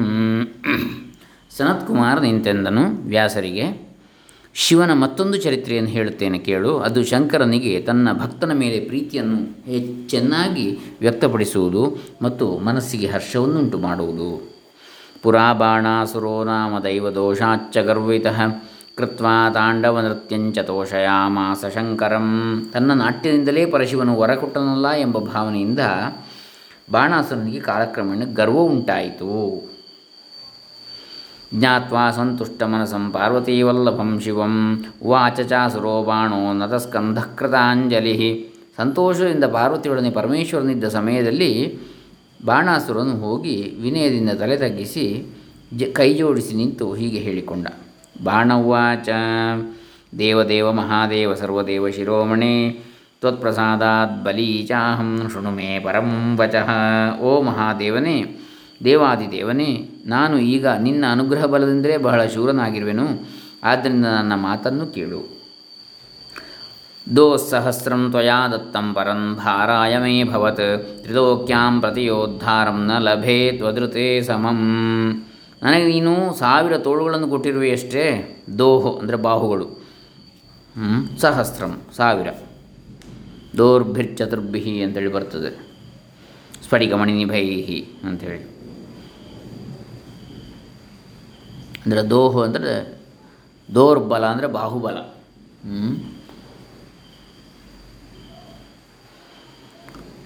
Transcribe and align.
ಸನತ್ಕುಮಾರ್ 1.51 2.19
ನಿಂತೆಂದನು 2.25 2.83
ವ್ಯಾಸರಿಗೆ 3.13 3.65
ಶಿವನ 4.59 4.93
ಮತ್ತೊಂದು 4.93 5.37
ಚರಿತ್ರೆಯನ್ನು 5.37 5.89
ಹೇಳುತ್ತೇನೆ 5.89 6.37
ಕೇಳು. 6.37 6.77
ಅದು 6.77 7.03
ಶಂಕರನಿಗೆ 7.03 7.81
ತನ್ನ 7.81 8.13
ಭಕ್ತನ 8.13 8.53
ಮೇಲೆ 8.53 8.79
ಪ್ರೀತಿಯನ್ನು 8.79 9.63
ಹೆಚ್ಚೆನ್ನಾಗಿ 9.65 10.77
ವ್ಯಕ್ತಪಡಿಸುವುದು 10.99 11.97
ಮತ್ತು 12.21 12.57
ಮನಸ್ಸಿಗೆ 12.57 13.07
ಹರ್ಷವನ್ನುಂಟು 13.07 13.77
ಮಾಡುವುದು. 13.77 14.51
ಪುರಾ 15.23 15.53
ಬಾಣಾಸುರೋ 15.53 16.43
ನಾಮ 16.43 16.79
ದೈವದೋಷಾಚ್ಚ 16.79 17.77
ಗರ್ವಿತ 17.77 18.25
ಕೃತ್ವಾ 18.97 19.49
ತಾಂಡವ 19.49 19.99
ನೃತ್ಯಂಚ 19.99 20.59
ತೋಷಯಾಮಾಸ 20.59 21.65
ಶಂಕರಂ. 21.75 22.27
ತನ್ನ 22.73 22.93
ನಾಟ್ಯದಿಂದಲೇ 22.93 23.65
ಪರಶಿವನು 23.65 24.15
ವರಕೊಟ್ಟನಲ್ಲ 24.15 24.91
ಎಂಬ 24.91 25.17
ಭಾವನೆಯಿಂದ 25.17 25.79
ಬಾಣಾಸುರನಿಗೆ 26.91 27.59
ಕಾಲಕ್ರಮೇಣ 27.59 28.23
ಗರ್ವ 28.33 28.57
ಉಂಟಾಯಿತು. 28.57 29.68
ಜ್ಞಾತ್ವಾ 31.53 32.11
ಸಂತುಷ್ಟಮನಸಂ 32.11 33.11
ಪಾರ್ವತೀವಲ್ಲಭಂ 33.11 34.19
ಶಿವಂ 34.19 34.55
ವಾಚ 35.05 35.39
ಚಾಸುರೋ 35.41 36.03
ಬಾಣೋ 36.03 36.53
ನತಸ್ಕಂಧಕೃತಾಂಜಲಿ 36.53 38.15
ಸಂತೋಷದಿಂದ 38.77 39.43
ಪಾರ್ವತಿಯೊಡನೆ 39.43 40.09
ಪರಮೇಶ್ವರನಿದ್ದ 40.09 40.83
ಸಮಯದಲ್ಲಿ 40.87 41.79
ಬಾಣಾಸುರನು 42.45 43.15
ಹೋಗಿ 43.19 43.55
ವಿನಯದಿಂದ 43.81 44.29
ತಲೆ 44.29 44.57
ತಗ್ಗಿಸಿ 44.57 45.05
ಜ 45.77 45.83
ಕೈ 45.83 46.13
ಜೋಡಿಸಿ 46.13 46.53
ನಿಂತು 46.55 46.93
ಹೀಗೆ 46.93 47.19
ಹೇಳಿಕೊಂಡ. 47.19 47.67
ಬಾಣವಾಚ 48.23 49.09
ದೇವದೇವ 50.19 50.71
ಮಹಾದೇವ 50.71 51.33
ಸರ್ವದೇವ 51.33 51.89
ಶಿರೋಮಣೆ 51.89 52.53
ತ್ವತ್ಪ್ರಸಾದಾತ್ 53.21 54.25
ಬಲೀಚಾಹಂ 54.25 55.29
ಶೃಣು 55.33 55.51
ಮೇ 55.51 55.79
ಪರಂ 55.79 56.37
ವಚಃ, 56.37 56.69
ಓ 57.19 57.41
ಮಹಾದೇವನೇ 57.41 58.17
ದೇವಾದಿದೇವನೇ, 58.83 59.89
ನಾನು 60.05 60.37
ಈಗ 60.37 60.67
ನಿನ್ನ 60.67 61.05
ಅನುಗ್ರಹ 61.11 61.45
ಬಲದಿಂದಲೇ 61.45 61.97
ಬಹಳ 61.97 62.25
ಶೂರನಾಗಿರುವೆನು, 62.25 63.07
ಆದ್ದರಿಂದ 63.63 64.05
ನನ್ನ 64.05 64.35
ಮಾತನ್ನು 64.35 64.87
ಕೇಳು. 64.87 65.39
ದೋಸಹಸ್ರಂ 67.15 68.09
ತ್ವಯಾ 68.09 68.47
ದತ್ತಂ 68.47 68.93
ಪರಂ 68.93 69.35
ಭಾರಾಯ 69.35 69.97
ಮೇ 69.97 70.23
ಭವತ್, 70.23 71.01
ತ್ರಿಲೋಕ್ಯಾಂ 71.01 71.81
ಪ್ರತಿಯೋದ್ಧಾರಂ 71.81 72.85
ನ 72.85 72.97
ಲಭೇ 72.97 73.51
ತ್ವದೃತೆ 73.51 74.21
ಸಮಂ. 74.21 74.59
ನನಗೆ 75.63 75.85
ನೀನು 75.85 76.33
ಸಾವಿರ 76.33 76.77
ತೋಳುಗಳನ್ನು 76.77 77.27
ಕೊಟ್ಟಿರುವೆಯಷ್ಟೇ 77.27 78.05
ದೋಹು 78.57 78.91
ಅಂದರೆ 78.95 79.17
ಬಾಹುಗಳು. 79.17 79.67
ಸಹಸ್ರಂ, 81.19 81.81
ಸಾವಿರ. 81.95 82.29
ದೋರ್ಭಿರ್ಚತುರ್ಭಿ 83.57 84.81
ಅಂತೇಳಿ 84.81 85.11
ಬರ್ತದೆ. 85.11 85.69
ಸ್ಫಟಿಕಮಣಿನಿಭೈ 86.63 87.45
ಅಂಥೇಳಿ 88.03 88.58
ಅಂದರೆ 91.83 92.01
ದೋಹು 92.13 92.39
ಅಂದರೆ 92.47 92.73
ದೋರ್ಬಲ 93.69 94.23
ಅಂದರೆ 94.33 94.47
ಬಾಹುಬಲ. 94.59 94.97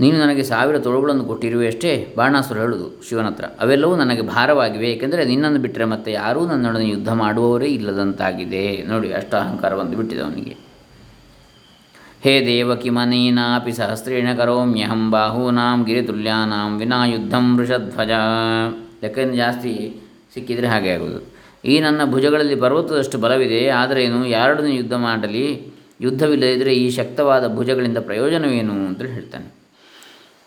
ನೀನು 0.02 0.18
ನನಗೆ 0.22 0.44
ಸಾವಿರ 0.52 0.76
ತೊಳುಗಳನ್ನು 0.86 1.24
ಕೊಟ್ಟಿರುವೆಯಷ್ಟೇ 1.30 1.92
ಬಾಣಾಸುರ 2.18 2.58
ಹೇಳುವುದು 2.62 2.88
ಶಿವನ 3.08 3.28
ಹತ್ರ. 3.30 3.46
ಅವೆಲ್ಲವೂ 3.64 3.94
ನನಗೆ 4.02 4.24
ಭಾರವಾಗಿವೆ, 4.32 4.88
ಏಕೆಂದರೆ 4.94 5.24
ನಿನ್ನನ್ನು 5.32 5.60
ಬಿಟ್ಟರೆ 5.66 5.86
ಮತ್ತೆ 5.92 6.10
ಯಾರೂ 6.22 6.40
ನನ್ನೊಡನೆ 6.52 6.86
ಯುದ್ಧ 6.94 7.12
ಮಾಡುವವರೇ 7.22 7.68
ಇಲ್ಲದಂತಾಗಿದೆ. 7.78 8.64
ನೋಡಿ, 8.92 9.10
ಅಷ್ಟು 9.20 9.36
ಅಹಂಕಾರ 9.42 9.76
ಬಂದು 9.82 9.98
ಬಿಟ್ಟಿದೆ 10.00 10.24
ಅವನಿಗೆ. 10.28 10.56
ಹೇ 12.24 12.34
ದೇವಕಿಮನೇನಾಪಿ 12.48 13.74
ಸಹಸ್ರೇಣ 13.80 14.30
ಕರೋಮ್ಯಹಂ 14.40 15.04
ಬಾಹೂನಾಂ 15.14 15.80
ಗಿರಿತುಲ್ಯಾನಾಂ 15.88 16.74
ವಿನಾ 16.82 17.00
ಯುದ್ಧಂ 17.14 17.48
ವೃಷಧ್ವಜ. 17.60 18.14
ಯಾಕೆಂದ್ರೆ 19.06 19.38
ಜಾಸ್ತಿ 19.44 19.74
ಸಿಕ್ಕಿದರೆ 20.36 20.70
ಹಾಗೆ 20.74 20.92
ಆಗುವುದು. 20.96 21.22
ಈ 21.66 21.80
ನನ್ನ 21.80 22.02
ಭುಜಗಳಲ್ಲಿ 22.06 22.56
ಪರ್ವತದಷ್ಟು 22.56 23.18
ಬಲವಿದೆ 23.18 23.68
ಆದರೇನು 23.70 24.28
ಯಾರೊಡನೆ 24.28 24.76
ಯುದ್ಧ 24.76 24.94
ಮಾಡಲಿ? 24.94 25.74
ಯುದ್ಧವಿಲ್ಲದಿದ್ದರೆ 26.02 26.76
ಈ 26.76 26.90
ಶಕ್ತವಾದ 26.90 27.56
ಭುಜಗಳಿಂದ 27.56 27.98
ಪ್ರಯೋಜನವೇನು 27.98 28.74
ಅಂತ 28.74 29.02
ಹೇಳ್ತಾನೆ. 29.02 29.54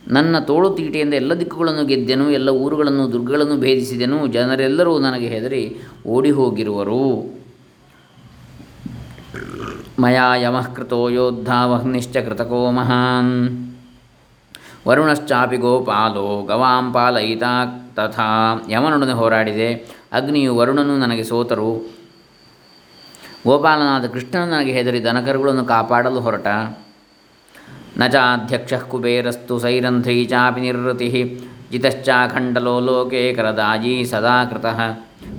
ನನ್ನ 0.09 0.39
ತೋಳು 0.39 0.71
ತೀಟೆಯಿಂದ 0.71 1.15
ಎಲ್ಲ 1.15 1.35
ದಿಕ್ಕುಗಳನ್ನು 1.35 1.85
ಗೆದ್ದೆನು, 1.85 2.31
ಎಲ್ಲ 2.31 2.49
ಊರುಗಳನ್ನು, 2.49 3.13
ದುರ್ಗಗಳನ್ನು 3.13 3.57
ಭೇದಿಸಿದೆನು. 3.57 4.27
ಜನರೆಲ್ಲರೂ 4.27 4.99
ನನಗೆ 4.99 5.27
ಹೆದರಿ 5.27 5.77
ಓಡಿ 6.07 6.31
ಹೋಗಿರುವರು 6.31 7.39
ಮಯಾ 9.99 10.37
ಯಮಃ 10.37 10.75
ಕೃತೋ 10.75 11.09
ಯೋದ್ಧಾವಹ್ನಿಶ್ಚ 11.09 12.17
ಕೃತಕೋ 12.17 12.71
ಮಹಾನ್. 12.71 13.69
ವರುಣಶ್ಚಾಪಿ 14.89 15.57
ಗೋಪಾಲೋ 15.57 16.45
ಗವಾಂ 16.45 16.93
ಪಾಲಯಿತ 16.93 17.43
ತಥಾ. 17.97 18.67
ಯಮನೊಡನೆ 18.69 19.13
ಹೋರಾಡಿದೆ. 19.13 19.75
ಅಗ್ನಿಯು 20.13 20.57
ವರುಣನು 20.57 20.99
ನನಗೆ 20.99 21.25
ಸೋತರು. 21.25 21.91
ಗೋಪಾಲನಾದ 23.47 24.07
ಕೃಷ್ಣನು 24.07 24.51
ನನಗೆ 24.51 24.73
ಹೆದರಿ 24.73 25.05
ದನಕರುಗಳನ್ನು 25.05 25.65
ಕಾಪಾಡಲು 25.65 26.21
ಹೊರಟ. 26.21 26.47
ನ 27.97 28.07
ಚಾಧ್ಯಕ್ಷ 28.07 28.75
ಕುಬೇರಸ್ತು 28.75 29.59
ಸೈರಂಧ್ರೀ 29.59 30.25
ಚಾಪಿ 30.25 30.61
ನಿರ್ವೃತಿ 30.61 31.09
ಜಿತಶ್ಚಾಖಂಡಲೋ 31.71 32.81
ಲೋಕೆ 32.81 33.33
ಕರದಾಜಿ 33.33 34.05
ಸದಾ 34.05 34.45
ಕೃತಃ 34.45 34.81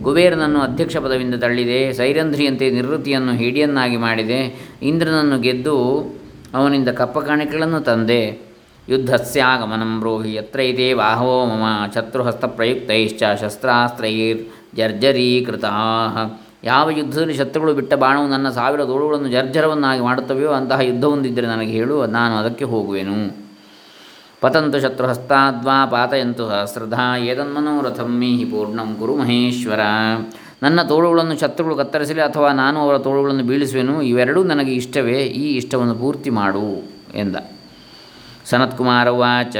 ಕುಬೇರನನ್ನು 0.03 0.59
ಅಧ್ಯಕ್ಷ 0.59 0.97
ಪದವಿಂದ 0.97 1.35
ತಳ್ಳಿದೆ, 1.35 1.93
ಸೈರಂಧ್ರಿಯಂತೆ 1.93 2.71
ನಿರ್ವೃತಿಯನ್ನು 2.71 3.31
ಹಿಡಿಯನ್ನಾಗಿ 3.31 3.97
ಮಾಡಿದೆ, 3.97 4.39
ಇಂದ್ರನನ್ನು 4.81 5.39
ಗೆದ್ದು 5.39 5.75
ಅವನಿಂದ 6.55 6.89
ಕಪ್ಪ 6.89 7.19
ಕಾಣಿಕೆಗಳನ್ನು 7.19 7.79
ತಂದೆ. 7.79 8.21
ಯುದ್ಧಸ್ಯಾಗಮನಂ 8.89 9.99
ಬ್ರೂಹಿ 9.99 10.35
ಯತ್ರೈತೆ 10.35 10.93
ಬಾಹವೋ 10.93 11.45
ಮಮ 11.45 11.65
ಶಸ್ತ್ರಾಸ್ತ್ರೈರ್ 13.41 14.39
ಜರ್ಜರೀಕೃತಾ 14.75 15.73
ಯಾವ 16.63 16.89
ಯುದ್ಧದಲ್ಲಿ 16.89 17.33
ಶತ್ರುಗಳು 17.33 17.73
ಬಿಟ್ಟ 17.73 17.93
ಬಾಣವು 17.93 18.27
ನನ್ನ 18.27 18.49
ಸಾವಿರ 18.49 18.85
ತೋಳುಗಳನ್ನು 18.85 19.29
ಜರ್ಜರವನ್ನಾಗಿ 19.29 20.01
ಮಾಡುತ್ತವೆಯೋ 20.01 20.51
ಅಂತಹ 20.51 20.79
ಯುದ್ಧವೊಂದಿದ್ದರೆ 20.81 21.47
ನನಗೆ 21.47 21.71
ಹೇಳು, 21.71 22.05
ನಾನು 22.05 22.33
ಅದಕ್ಕೆ 22.37 22.65
ಹೋಗುವೆನು. 22.65 23.49
ಪತಂತು 24.41 24.79
ಶತ್ರುಹಸ್ತಾದ್ವಾ 24.81 25.85
ಪಾತಯಂತು 25.85 26.43
ಸಹಸ್ರಧಾ 26.49 27.05
ಏತನ್ಮನೋರಥಂ 27.17 28.11
ಮೀಹಿ 28.19 28.45
ಪೂರ್ಣಂ 28.45 28.95
ಗುರು 28.99 29.15
ಮಹೇಶ್ವರ. 29.15 29.79
ನನ್ನ 30.63 30.79
ತೋಳುಗಳನ್ನು 30.81 31.35
ಶತ್ರುಗಳು 31.39 31.75
ಕತ್ತರಿಸಲಿ 31.75 32.21
ಅಥವಾ 32.21 32.49
ನಾನು 32.53 32.79
ಅವರ 32.79 32.97
ತೋಳುಗಳನ್ನು 32.97 33.43
ಬೀಳಿಸುವೆನು, 33.43 34.01
ಇವೆರಡೂ 34.01 34.43
ನನಗೆ 34.43 34.73
ಇಷ್ಟವೇ, 34.73 35.19
ಈ 35.43 35.45
ಇಷ್ಟವನ್ನು 35.55 35.95
ಪೂರ್ತಿ 35.95 36.29
ಮಾಡು 36.29 36.65
ಎಂದ. 37.15 37.35
ಸನತ್ಕುಮಾರ 38.49 39.09
ಉಚ 39.09 39.57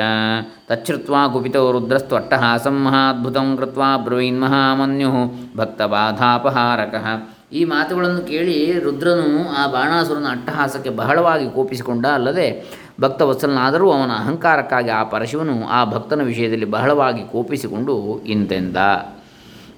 ತಚ್ಛ್ರುತ್ವಾ 0.69 1.27
ಕುಪಿತೋ 1.27 1.71
ರುದ್ರಸ್ತ್ವಟ್ಟಹಾಸಂ 1.71 2.77
ಮಹಾದ್ಭುತಂ 2.83 3.57
ಕೃತ್ವಾ 3.57 3.97
ಬ್ರವೀನ್ 3.97 4.41
ಮಹಾಮನ್ಯು 4.41 5.11
ಭಕ್ತಬಾಧಾಪಹಾರಕಃ 5.57 7.05
ಈ 7.53 7.63
ಮಾತುಗಳನ್ನು 7.63 8.21
ಕೇಳಿ 8.21 8.79
ರುದ್ರನು 8.79 9.49
ಆ 9.49 9.67
ಬಾಣಾಸುರನ 9.67 10.27
ಅಟ್ಟಹಾಸಕ್ಕೆ 10.31 10.89
ಬಹಳವಾಗಿ 10.89 11.49
ಕೋಪಿಸಿಕೊಂಡ 11.49 12.05
ಅಲ್ಲದೆ 12.05 12.47
ಭಕ್ತವತ್ಸಲನಾದರೂ 13.01 13.91
ಅವನ 13.91 14.11
ಅಹಂಕಾರಕ್ಕಾಗಿ 14.11 14.89
ಆ 14.89 15.03
ಪರಶಿವನು 15.03 15.67
ಆ 15.67 15.85
ಭಕ್ತನ 15.85 16.21
ವಿಷಯದಲ್ಲಿ 16.21 16.65
ಬಹಳವಾಗಿ 16.65 17.23
ಕೋಪಿಸಿಕೊಂಡು 17.31 17.95
ಇಂತೆಂದ। 18.25 18.77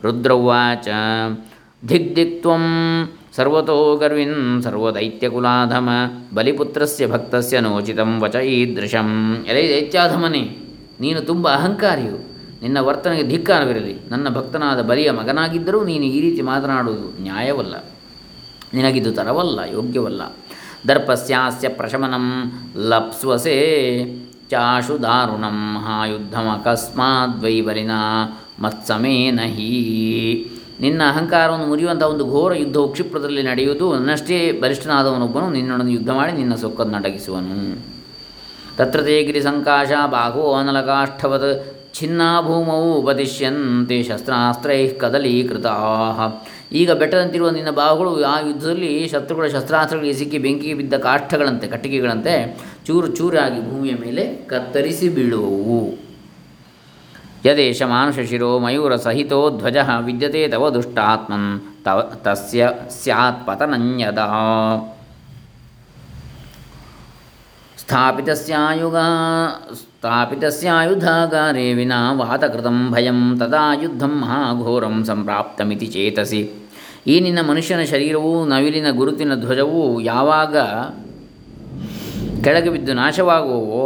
ರುದ್ರವಾಚ 0.03 0.87
ದಿಗ್ದಿಕ್ತ್ವಂ 1.89 2.65
ಸರ್ವತೋ 3.35 3.95
ಗರ್ವಿನ್ 3.95 4.63
ಸರ್ವದೈತ್ಯಕುಲಾಧಮ 4.63 5.89
ಬಲಿಪುತ್ರಸ್ಯ 6.33 7.07
ಭಕ್ತಸ್ಯ 7.07 7.59
ನೋಚಿತಂ 7.59 8.19
ವಚ 8.19 8.35
ಈದೃಶಂ. 8.35 9.43
ಎಲೆ 9.47 9.69
ದೈತ್ಯಾಧಮನೇ, 9.69 10.57
ನೀನು 10.99 11.21
ತುಂಬ 11.21 11.49
ಅಹಂಕಾರಿಯು. 11.49 12.29
ನಿನ್ನ 12.61 12.79
ವರ್ತನೆಗೆ 12.79 13.23
ಧಿಕ್ಕಾರವಿರಲಿ. 13.23 13.95
ನನ್ನ 14.09 14.29
ಭಕ್ತನಾದ 14.29 14.81
ಬಲಿಯ 14.81 15.11
ಮಗನಾಗಿದ್ದರೂ 15.11 15.85
ನೀನು 15.85 16.05
ಈ 16.05 16.21
ರೀತಿ 16.21 16.41
ಮಾತನಾಡುವುದು 16.41 17.21
ನ್ಯಾಯವಲ್ಲ. 17.21 17.75
ನಿನಗಿದು 18.73 19.11
ತರವಲ್ಲ, 19.11 19.59
ಯೋಗ್ಯವಲ್ಲ. 19.73 20.21
ದರ್ಪಸ್ಯಾಸ್ಯ 20.87 21.69
ಪ್ರಶಮನಂ 21.69 22.51
ಲಪ್ಸ್ವಸೇ 22.89 23.57
ಚಾಶು 24.49 25.03
ದಾರುಣಂ. 25.03 25.75
ಮಹಾಯುದ್ಧಮಕಸ್ಮಾದ್ವೈವರಿನ 25.75 27.91
ಮತ್ಸಮೇನ 28.59 29.39
ಹೀ 29.45 30.50
ನಿನ್ನ 30.81 31.01
ಅಹಂಕಾರವನ್ನು 31.11 31.67
ಮುರಿಯುವಂಥ 31.67 32.03
ಒಂದು 32.13 32.25
ಘೋರ 32.25 32.51
ಯುದ್ಧವು 32.55 32.87
ಕ್ಷಿಪ್ರದಲ್ಲಿ 32.93 33.43
ನಡೆಯುವುದು, 33.43 33.87
ನನ್ನಷ್ಟೇ 33.95 34.37
ಬಲಿಷ್ಠನಾದವನೊಬ್ಬನು 34.61 35.49
ನಿನ್ನೊಡನೆ 35.49 35.91
ಯುದ್ಧ 35.91 36.11
ಮಾಡಿ 36.19 36.33
ನಿನ್ನ 36.37 36.55
ಸೊಕ್ಕನ್ನು 36.55 36.97
ಅಡಗಿಸುವನು. 36.97 37.59
ತತ್ರ 38.77 38.99
ತೇ 39.01 39.15
ಗಿರಿಸಂಕಾಶ 39.23 39.91
ಬಾಹೋ 40.11 40.43
ಅನಲಕಾಷ್ಠವತ್ 40.53 41.51
ಛಿನ್ನಾಭೂಮವು 41.93 42.89
ಉಪದಿಶ್ಯಂತೆ 42.99 44.03
ಶಸ್ತ್ರಾಸ್ತ್ರೈಃ 44.03 44.91
ಕದಲೀಕೃತ 44.97 45.65
ಈಗ 46.81 46.91
ಬೆಟ್ಟದಂತಿರುವ 46.91 47.49
ನಿನ್ನ 47.49 47.71
ಬಾಹುಗಳು 47.71 48.11
ಆ 48.23 48.35
ಯುದ್ಧದಲ್ಲಿ 48.39 48.91
ಶತ್ರುಗಳ 49.07 49.47
ಶಸ್ತ್ರಾಸ್ತ್ರಗಳಿಗೆ 49.47 50.13
ಸಿಕ್ಕಿ 50.19 50.37
ಬೆಂಕಿಗೆ 50.37 50.73
ಬಿದ್ದ 50.73 50.93
ಕಾಷ್ಠಗಳಂತೆ, 51.07 51.67
ಕಟ್ಟಿಗೆಗಳಂತೆ 51.67 52.35
ಚೂರು 52.87 53.07
ಚೂರಾಗಿ 53.07 53.59
ಭೂಮಿಯ 53.69 53.95
ಮೇಲೆ 54.05 54.23
ಕತ್ತರಿಸಿ 54.51 55.09
ಬೀಳುವವು. 55.09 56.10
ಯದೇಶ 57.43 57.81
ಮಾನುಷಶಿರೋ 57.87 58.49
ಮಯೂರ 58.59 58.95
ಸಹಿತೋ 58.97 59.39
ಧ್ವಜ 59.57 59.77
ವಿದ್ಯತೆ 60.05 60.41
ತವ 60.47 60.65
ದುಷ್ಟಾತ್ಮನ್ 60.69 61.47
ತವ 61.85 62.01
ತಸ್ಯ 62.23 62.67
ಸ್ಯಾತ್ 62.95 63.39
ಪತನನ್ಯದ 63.47 64.23
ಸ್ಥಾಪಿತಸ್ಯಾಯುಗಾ 67.77 69.05
ಸ್ಥಾಪಿತಸ್ಯಾಯುಧಾಗಾರೆ 69.79 71.65
ವಿನಾ 71.73 71.99
ವಾತಕೃತಂ 72.11 72.77
ಭಯಂ 72.91 73.19
ತದಾ 73.39 73.63
ಯುದ್ಧಂ 73.81 74.13
ಮಹಾಘೋರಂ 74.21 74.95
ಸಂಪ್ರಾಪ್ತಮಿತಿ 75.03 75.87
ಚೇತಸಿ 75.87 76.41
ಈ 77.07 77.15
ನಿನ್ನ 77.19 77.39
ಮನುಷ್ಯನ 77.41 77.83
ಶರೀರವು 77.85 78.31
ನವಿಲಿನ 78.45 78.89
ಗುರುತಿನ 78.91 79.35
ಧ್ವಜವು 79.35 79.83
ಯಾವಾಗ 80.01 80.55
ಕೆಳಗೆ 82.43 82.69
ಬಿದ್ದು 82.69 82.93
ನಾಶವಾಗುವವೋ 82.93 83.83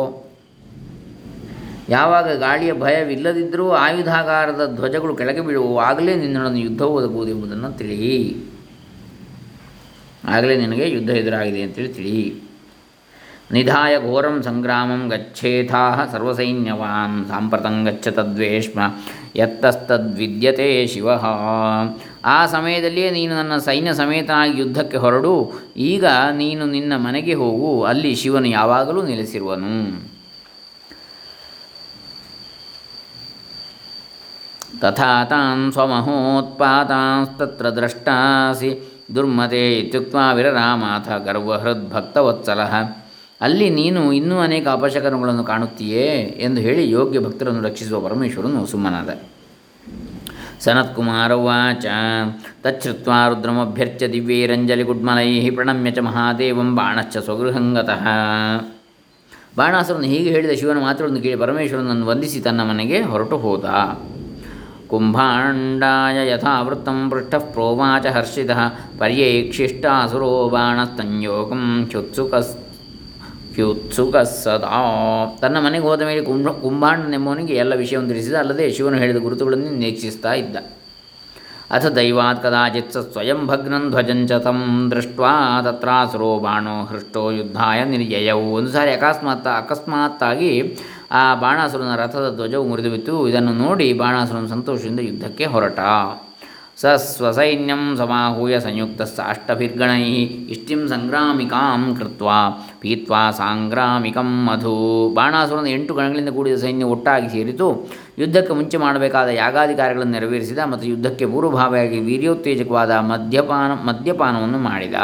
ಯಾವಾಗ 1.90 2.38
ಗಾಳಿಯ 2.40 2.74
ಭಯವಿಲ್ಲದಿದ್ದರೂ 2.74 3.70
ಆಯುಧಾಗಾರದ 3.70 4.72
ಧ್ವಜಗಳು 4.76 5.16
ಕೆಳಗೆ 5.16 5.42
ಬೀಳುವು 5.42 5.80
ಆಗಲೇ 5.80 6.16
ನಿನ್ನೊಡನೆ 6.16 6.60
ಯುದ್ಧವು 6.60 6.94
ಒದಗುವುದೆಂಬುದನ್ನು 6.94 7.78
ತಿಳಿ 7.78 8.36
ಆಗಲೇ 10.26 10.56
ನಿನಗೆ 10.56 10.90
ಯುದ್ಧ 10.90 11.10
ಎದುರಾಗಿದೆ 11.10 11.62
ಅಂತೇಳಿ 11.62 11.94
ತಿಳಿ 11.94 12.42
ನಿಧಾಯ 13.52 14.00
ಘೋರಂ 14.00 14.44
ಸಂಗ್ರಾಮಂ 14.44 15.10
ಗಚ್ಚೇಥಾ 15.10 16.10
ಸರ್ವಸೈನ್ಯವಾನ್ 16.12 17.26
ಸಾಂಪ್ರತಂ 17.26 17.84
ಗಚ್ಚ 17.84 18.08
ತದ್ವೇಷ್ಮ 18.08 18.80
ಯತ್ತಸ್ತದ್ವಿದ್ಯತೆ 19.36 20.88
ಶಿವ. 20.88 21.10
ಆ 22.26 22.46
ಸಮಯದಲ್ಲಿಯೇ 22.46 23.12
ನೀನು 23.12 23.36
ನನ್ನ 23.36 23.58
ಸೈನ್ಯ 23.58 23.94
ಸಮೇತನಾಗಿ 23.94 24.60
ಯುದ್ಧಕ್ಕೆ 24.60 24.98
ಹೊರಡು. 24.98 25.54
ಈಗ 25.78 26.06
ನೀನು 26.38 26.66
ನಿನ್ನ 26.66 26.94
ಮನೆಗೆ 26.96 27.34
ಹೋಗು. 27.34 27.84
ಅಲ್ಲಿ 27.84 28.16
ಶಿವನು 28.16 28.48
ಯಾವಾಗಲೂ 28.48 29.02
ನೆಲೆಸಿರುವನು. 29.02 30.15
ತಥಾ 34.82 35.24
ತಾನ್ 35.24 35.72
ಸ್ವಮಹೋತ್ಪಾತಾಂಸ್ತತ್ರ 35.72 37.70
ದ್ರಷ್ಟಾಸಿ 37.70 38.92
ದುರ್ಮತೆ 39.16 39.80
ಇತ್ಯುಕ್ತ 39.80 40.16
ವಿರರಾಮಾಥ 40.34 41.10
ಗರ್ವಹೃದ್ಭಕ್ತವತ್ಸಲ 41.26 42.60
ಅಲ್ಲಿ 43.42 43.70
ನೀನು 43.70 44.14
ಇನ್ನೂ 44.14 44.40
ಅನೇಕ 44.40 44.68
ಅಪಶಕನಗಳನ್ನು 44.68 45.44
ಕಾಣುತ್ತೀಯೇ? 45.44 46.06
ಎಂದು 46.40 46.62
ಹೇಳಿ 46.62 46.90
ಯೋಗ್ಯ 46.90 47.20
ಭಕ್ತರನ್ನು 47.20 47.62
ರಕ್ಷಿಸುವ 47.62 48.08
ಪರಮೇಶ್ವರನು 48.08 48.66
ಸುಮ್ಮನಾದ. 48.66 49.10
ಸನತ್ಕುಮಾರ 50.60 51.34
ಉಚ 51.34 51.86
ತಚ್ಛ್ರುತ್ವಾ 52.64 53.28
ರುದ್ರಮಭ್ಯರ್ಚ್ಯ 53.28 54.08
ದಿವ್ಯೈರಂಜಲಿಗುಡ್ಮಲೈ 54.08 55.50
ಪ್ರಣಮ್ಯ 55.50 55.92
ಚ 55.92 56.00
ಮಹಾದೇವಂ 56.00 56.76
ಬಾಣಶ್ಚ 56.76 57.18
ಸ್ವಗೃಹಂಗತಃ. 57.18 58.08
ಬಾಣಾಸುರನು 59.58 60.04
ಹೀಗೆ 60.04 60.30
ಹೇಳಿದ 60.30 60.60
ಶಿವನ 60.60 60.80
ಮಾತುಗಳನ್ನು 60.80 61.22
ಕೇಳಿ 61.22 61.36
ಪರಮೇಶ್ವರನನ್ನು 61.36 62.06
ವಂದಿಸಿ 62.06 62.40
ತನ್ನ 62.40 62.64
ಮನೆಗೆ 62.64 63.02
ಹೊರಟು 63.02 63.38
ಕುಂಭಾಂಡಾಯ 64.96 66.18
ಯಥಾವೃತ್ತಂ 66.32 67.00
ಪೃಷ್ಠ 67.14 67.36
ಪ್ರೋವಾಚ 67.54 68.06
ಹರ್ಷಿತಃ 68.18 68.62
ಪರ್ಯೇಕ್ಷಿಷ್ಟಾಸುರೋ 69.00 70.34
ಬಾಣಸ್ತಂಯೋಗಂ 70.54 71.66
ಹ್ಯುತ್ಸುಕಸ್ 71.92 72.54
ಹ್ಯುತ್ಸುಕ 73.58 74.16
ಸದಾ 74.18 74.80
ತನ್ನ 75.42 75.58
ಮನೆಗೆ 75.66 75.86
ಹೋದ 75.88 76.02
ಮೇಲೆ 76.02 76.22
ಕುಂಭ 76.22 76.50
ಕುಂಭಾಂಡನೆಂಬವನಿಗೆ 76.64 77.54
ಎಲ್ಲ 77.64 77.74
ವಿಷಯವನ್ನು 77.82 78.10
ತಿಳಿಸಿದ, 78.10 78.36
ಅಲ್ಲದೆ 78.44 78.66
ಶಿವನು 78.78 78.98
ಹೇಳಿದ 79.04 79.20
ಗುರುತುಗಳನ್ನು 79.26 79.70
ನಿರೀಕ್ಷಿಸ್ತಾ 79.82 80.34
ಇದ್ದ. 80.42 80.56
ಅಥ 81.76 81.86
ದೈವಾತ್ 81.98 82.42
ಕದಾಚಿತ್ 82.44 82.92
ಸ 82.96 83.00
ಸ್ವಯಂ 83.14 83.40
ಭಗ್ನಂ 83.48 83.84
ಧ್ವಜಂಚ 83.92 84.34
ತಂ 84.48 84.60
ದೃಷ್ಟ್ವಾ 84.92 85.32
ತತ್ರಾಸುರೋ 85.66 86.32
ಬಾಣೋ 86.40 86.76
ಹೃಷ್ಟೋ 86.90 87.24
ಯುದ್ಧಾಯ 87.38 87.80
ನಿರ್ಯಯವು 87.94 88.46
ಒಂದು 88.58 88.72
ಸಾರಿ 88.76 88.92
ಅಕಸ್ಮಾತ್ 88.98 89.50
ಅಕಸ್ಮಾತ್ತಾಗಿ 89.62 90.52
ಆ 91.12 91.36
ಬಾಣಾಸುರನ 91.36 91.96
ರಥದ 91.96 92.36
ಧ್ವಜವು 92.36 92.68
ಮುರಿದು 92.68 92.90
ಬಿತ್ತು 92.90 93.28
ಇದನ್ನು 93.28 93.54
ನೋಡಿ 93.54 93.94
ಬಾಣಾಸುರನು 93.94 94.48
ಸಂತೋಷದಿಂದ 94.48 95.00
ಯುದ್ಧಕ್ಕೆ 95.00 95.46
ಹೊರಟ. 95.46 95.80
ಸ 96.78 96.86
ಸ್ವಸೈನ್ಯಂ 96.86 97.98
ಸಮಾಹೂಯ 97.98 98.60
ಸಂಯುಕ್ತ 98.60 99.02
ಅಷ್ಟಭಿರ್ಗಣೈ 99.02 100.12
ಇಷ್ಟಿಂ 100.54 100.88
ಸಂಗ್ರಾಮಿಕಾಂ 100.88 101.96
ಕೃತ್ವಾ 101.96 102.50
ಪೀತ್ವಾ 102.82 103.32
ಸಾಂಗ್ರಾಮಿಕಂ 103.32 104.46
ಮಧು. 104.46 105.10
ಬಾಣಾಸುರನ 105.14 105.68
ಎಂಟು 105.68 105.94
ಗಣಗಳಿಂದ 105.94 106.30
ಕೂಡಿದ 106.30 106.56
ಸೈನ್ಯ 106.56 106.86
ಒಟ್ಟಾಗಿ 106.86 107.30
ಸೇರಿತು. 107.30 107.90
ಯುದ್ಧಕ್ಕೆ 108.20 108.54
ಮುಂಚೆ 108.54 108.78
ಮಾಡಬೇಕಾದ 108.78 109.28
ಯಾಗಾದಿ 109.28 109.76
ಕಾರ್ಯಗಳನ್ನು 109.76 110.12
ನೆರವೇರಿಸಿದ 110.12 110.58
ಮತ್ತು 110.66 110.88
ಯುದ್ಧಕ್ಕೆ 110.88 111.26
ಪೂರ್ವಭಾವಿಯಾಗಿ 111.26 112.00
ವೀರ್ಯೋತ್ತೇಜಕವಾದ 112.00 112.92
ಮದ್ಯಪಾನ 112.92 113.74
ಮದ್ಯಪಾನವನ್ನು 113.86 114.58
ಮಾಡಿದ. 114.58 114.96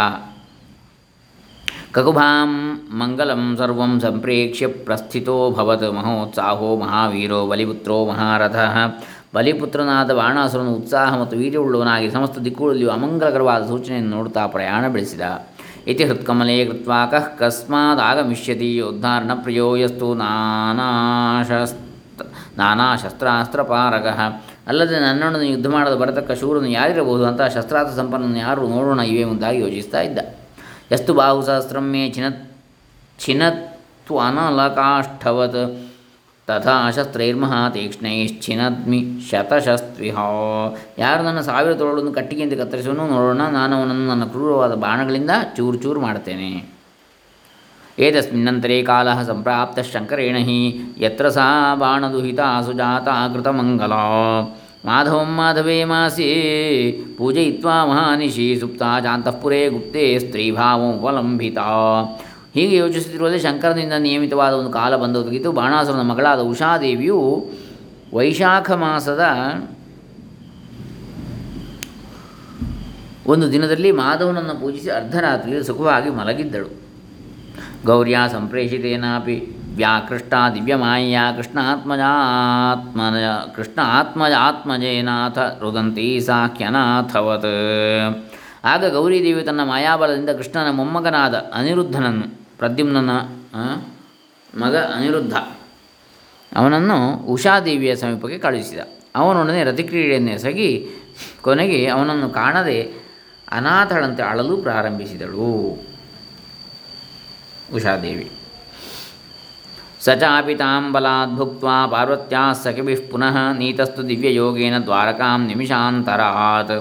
ಕಕುಭಾಂ 1.96 2.52
ಮಂಗಲಂ 3.00 3.42
ಸರ್ವಂ 3.60 3.94
ಸಂಪ್ರೇಕ್ಷ್ಯ 4.04 4.68
ಪ್ರಸ್ಥಿತೋ 4.86 5.34
ಭವತ್ 5.56 5.84
ಮಹೋತ್ಸಾಹೋ 5.98 6.70
ಮಹಾವೀರೋ 6.82 7.40
ಬಲಿಪುತ್ರೋ 7.52 7.98
ಮಹಾರಥಃ 8.10 8.76
ಬಲಿಪುತ್ರನಾದ 9.36 10.14
ಬಾಣಾಸುರನು 10.20 10.72
ಉತ್ಸಾಹ 10.80 11.10
ಮತ್ತು 11.22 11.36
ವೀರ್ಯವುಳ್ಳವನಾಗಿ 11.42 12.08
ಸಮಸ್ತ 12.16 12.46
ದಿಕ್ಕುಗಳಲ್ಲಿಯೂ 12.48 12.92
ಅಮಂಗಲಕರವಾದ 12.96 13.62
ಸೂಚನೆಯನ್ನು 13.72 14.12
ನೋಡುತ್ತಾ 14.16 14.44
ಪ್ರಯಾಣ 14.56 14.84
ಬೆಳೆಸಿದ. 14.96 15.22
ಇತಿ 15.92 16.04
ಹೃತ್ಕಮಲೇ 16.10 16.58
ಕೃತ್ವಾ 16.72 17.02
ಕಃ 17.14 17.28
ಕಸ್ಮಾದಾಗಮಿಷ್ಯತಿ 17.42 18.72
ಉದ್ಧಾರಣ 18.92 19.32
ಪ್ರಿಯೋಯಸ್ತು 19.46 20.10
ನಾನಾ 22.64 22.90
ಶಸ್ತ್ರಾಸ್ತ್ರಪಾರಗ 23.04 24.08
ಅಲ್ಲದೆ 24.72 25.00
ನನ್ನೊಡನೆ 25.08 25.48
ಯುದ್ಧ 25.54 25.68
ಮಾಡಲು 25.78 25.98
ಬರತಕ್ಕ 26.04 26.32
ಶೂರನು 26.42 26.70
ಯಾರಿರಬಹುದು 26.80 27.26
ಅಂತಹ 27.32 27.48
ಶಸ್ತ್ರಾಸ್ತ್ರ 27.56 27.96
ಸಂಪನ್ನನ್ನು 28.02 28.40
ಯಾರು 28.48 28.70
ನೋಡೋಣ, 28.76 29.02
ಇವೆ 29.14 29.26
ಮುಂದಾಗಿ 29.32 29.60
ಯೋಚಿಸ್ತಾ 29.66 30.02
ಇದ್ದ. 30.10 30.20
ಯಸ್ತು 30.92 31.12
ಬಾಹುಸಹಸ್ರಂ 31.20 31.86
ಮೇ 31.92 32.02
ಚಿನತ್ 32.16 32.42
ಚಿನತ್ವನಲಕಾಷ್ಠವತ್ 33.24 35.62
ತಥಾ 36.48 36.76
ಶಸ್ತ್ರೈರ್ಮಹಾ 36.96 37.60
ತೀಕ್ಷ್ಣೈಶ್ಚಿನದ್ಮಿ 37.74 39.00
ಶತಶಸ್ತ್ವಿಹ 39.30 40.18
ಯಾರು 41.04 41.22
ನನ್ನ 41.28 41.42
ಸಾವಿರ 41.50 41.74
ತೋಳನ್ನು 41.82 42.12
ಕಟ್ಟಿಗೆಯಿಂದ 42.18 42.56
ಕತ್ತರಿಸುವನು 42.62 43.04
ನೋಡೋಣ, 43.14 43.44
ನಾನು 43.58 43.74
ಅವನನ್ನು 43.80 44.06
ನನ್ನ 44.12 44.26
ಕ್ರೂರವಾದ 44.34 44.74
ಬಾಣಗಳಿಂದ 44.86 45.34
ಚೂರು 45.58 45.78
ಚೂರು 45.84 46.00
ಮಾಡ್ತೇನೆ 46.08 46.52
ಏತಸ್ಮಿನ್ನಂತರೇ 48.08 48.78
ಕಾಲ 48.92 49.08
ಸಂಪ್ರಾಪ್ತ 49.30 49.80
ಶಂಕರೇಣ 49.94 50.38
ಹಿ 50.50 50.60
ಯತ್ರ 51.06 51.26
ಸಾ 51.38 51.48
ಬಾಣದುಹಿತ 51.84 52.42
ಸುಜಾತ 52.68 53.08
ಕೃತಮಂಗಲ। 53.34 53.94
ಮಾಧವಂ 54.86 55.32
ಮಾಧವೇ 55.36 55.84
ಮಾಸಿ 55.84 56.28
ಪೂಜಯಿತ್ವಾ 57.18 57.86
ಮಹಾನಿಶಿ 57.86 58.58
ಸುಪ್ತ 58.60 58.84
ಜಾಂತಃಪುರೇ 59.04 59.68
ಗುಪ್ತೆ 59.68 60.20
ಸ್ತ್ರೀಭಾವೋಪಲಂಬಿತ 60.20 61.58
ಹೀಗೆ 62.56 62.76
ಯೋಚಿಸುತ್ತಿರುವಲ್ಲಿ 62.76 63.40
ಶಂಕರನಿಂದ 63.40 63.94
ನಿಯಮಿತವಾದ 63.94 64.54
ಒಂದು 64.54 64.72
ಕಾಲ 64.72 64.96
ಬಂದೊದಗಿತು 64.96 65.52
ಬಾಣಾಸುರನ 65.52 66.02
ಮಗಳಾದ 66.02 66.40
ಉಷಾದೇವಿಯು 66.40 67.20
ವೈಶಾಖ 68.14 68.72
ಮಾಸದ 68.72 69.26
ಒಂದು 73.28 73.52
ದಿನದಲ್ಲಿ 73.52 73.92
ಮಾಧವನನ್ನು 73.92 74.62
ಪೂಜಿಸಿ 74.62 74.90
ಅರ್ಧರಾತ್ರಿಯಲ್ಲಿ 74.90 75.68
ಸುಖವಾಗಿ 75.68 76.10
ಮಲಗಿದ್ದಳು. 76.10 76.70
ಗೌರ್ಯ 77.86 78.18
ಸಂಪ್ರೇಷಿತೇನಾಪಿ 78.32 79.38
ವ್ಯಾಕೃಷ್ಟ 79.76 80.34
ದಿವ್ಯಮಾಯ 80.56 81.20
ಕೃಷ್ಣಾತ್ಮಜಾತ್ಮನ 81.38 83.16
ಕೃಷ್ಣ 83.56 83.80
ಆತ್ಮಜಾತ್ಮಜೇನಾಥ 83.84 85.38
ರುದಂತಿ 85.62 86.08
ಸಾಖ್ಯನಾಥವತ್. 86.20 87.54
ಆಗ 88.64 88.84
ಗೌರಿದೇವಿ 88.96 89.44
ತನ್ನ 89.44 89.62
ಮಾಯಾಬಲದಿಂದ 89.64 90.30
ಕೃಷ್ಣನ 90.30 90.72
ಮೊಮ್ಮಗನಾದ 90.72 91.36
ಅನಿರುದ್ಧನನ್ನು, 91.54 92.28
ಪ್ರದ್ಯುಮ್ನನ 92.58 93.12
ಮಗ 94.54 94.76
ಅನಿರುದ್ಧ, 94.96 95.36
ಅವನನ್ನು 96.52 96.98
ಉಷಾದೇವಿಯ 97.34 97.94
ಸಮೀಪಕ್ಕೆ 97.96 98.40
ಕಳುಹಿಸಿದ. 98.40 98.82
ಅವನೊಡನೆ 99.16 99.62
ರತಿಕ್ರೀಡೆಯನ್ನು 99.64 100.32
ಎಸಗಿ 100.32 100.70
ಕೊನೆಗೆ 101.42 101.80
ಅವನನ್ನು 101.88 102.30
ಕಾಣದೆ 102.30 102.78
ಅನಾಥಳಂತೆ 103.52 104.24
ಅಳಲು 104.24 104.58
ಪ್ರಾರಂಭಿಸಿದಳು 104.58 105.50
ಉಷಾದೇವಿ. 107.74 108.28
ಸ 110.02 110.10
ಚಾಪಿ 110.14 110.56
ತಾಂ 110.56 110.92
ಬಲಾತ್ 110.94 111.34
ಭುಕ್ತ್ವಾ 111.36 111.86
ಪಾರ್ವತ್ಯಾ 111.86 112.54
ಸಖಿಭಿಃ 112.54 113.02
ಪುನಃ 113.12 113.36
ನೀತಸ್ತು 113.52 114.10
ದಿವ್ಯಯೋಗೇನ 114.10 114.78
ದ್ವಾರಕಾಂ 114.78 115.42
ನಿಮಿಷಾಂತರಾತ್ 115.48 116.74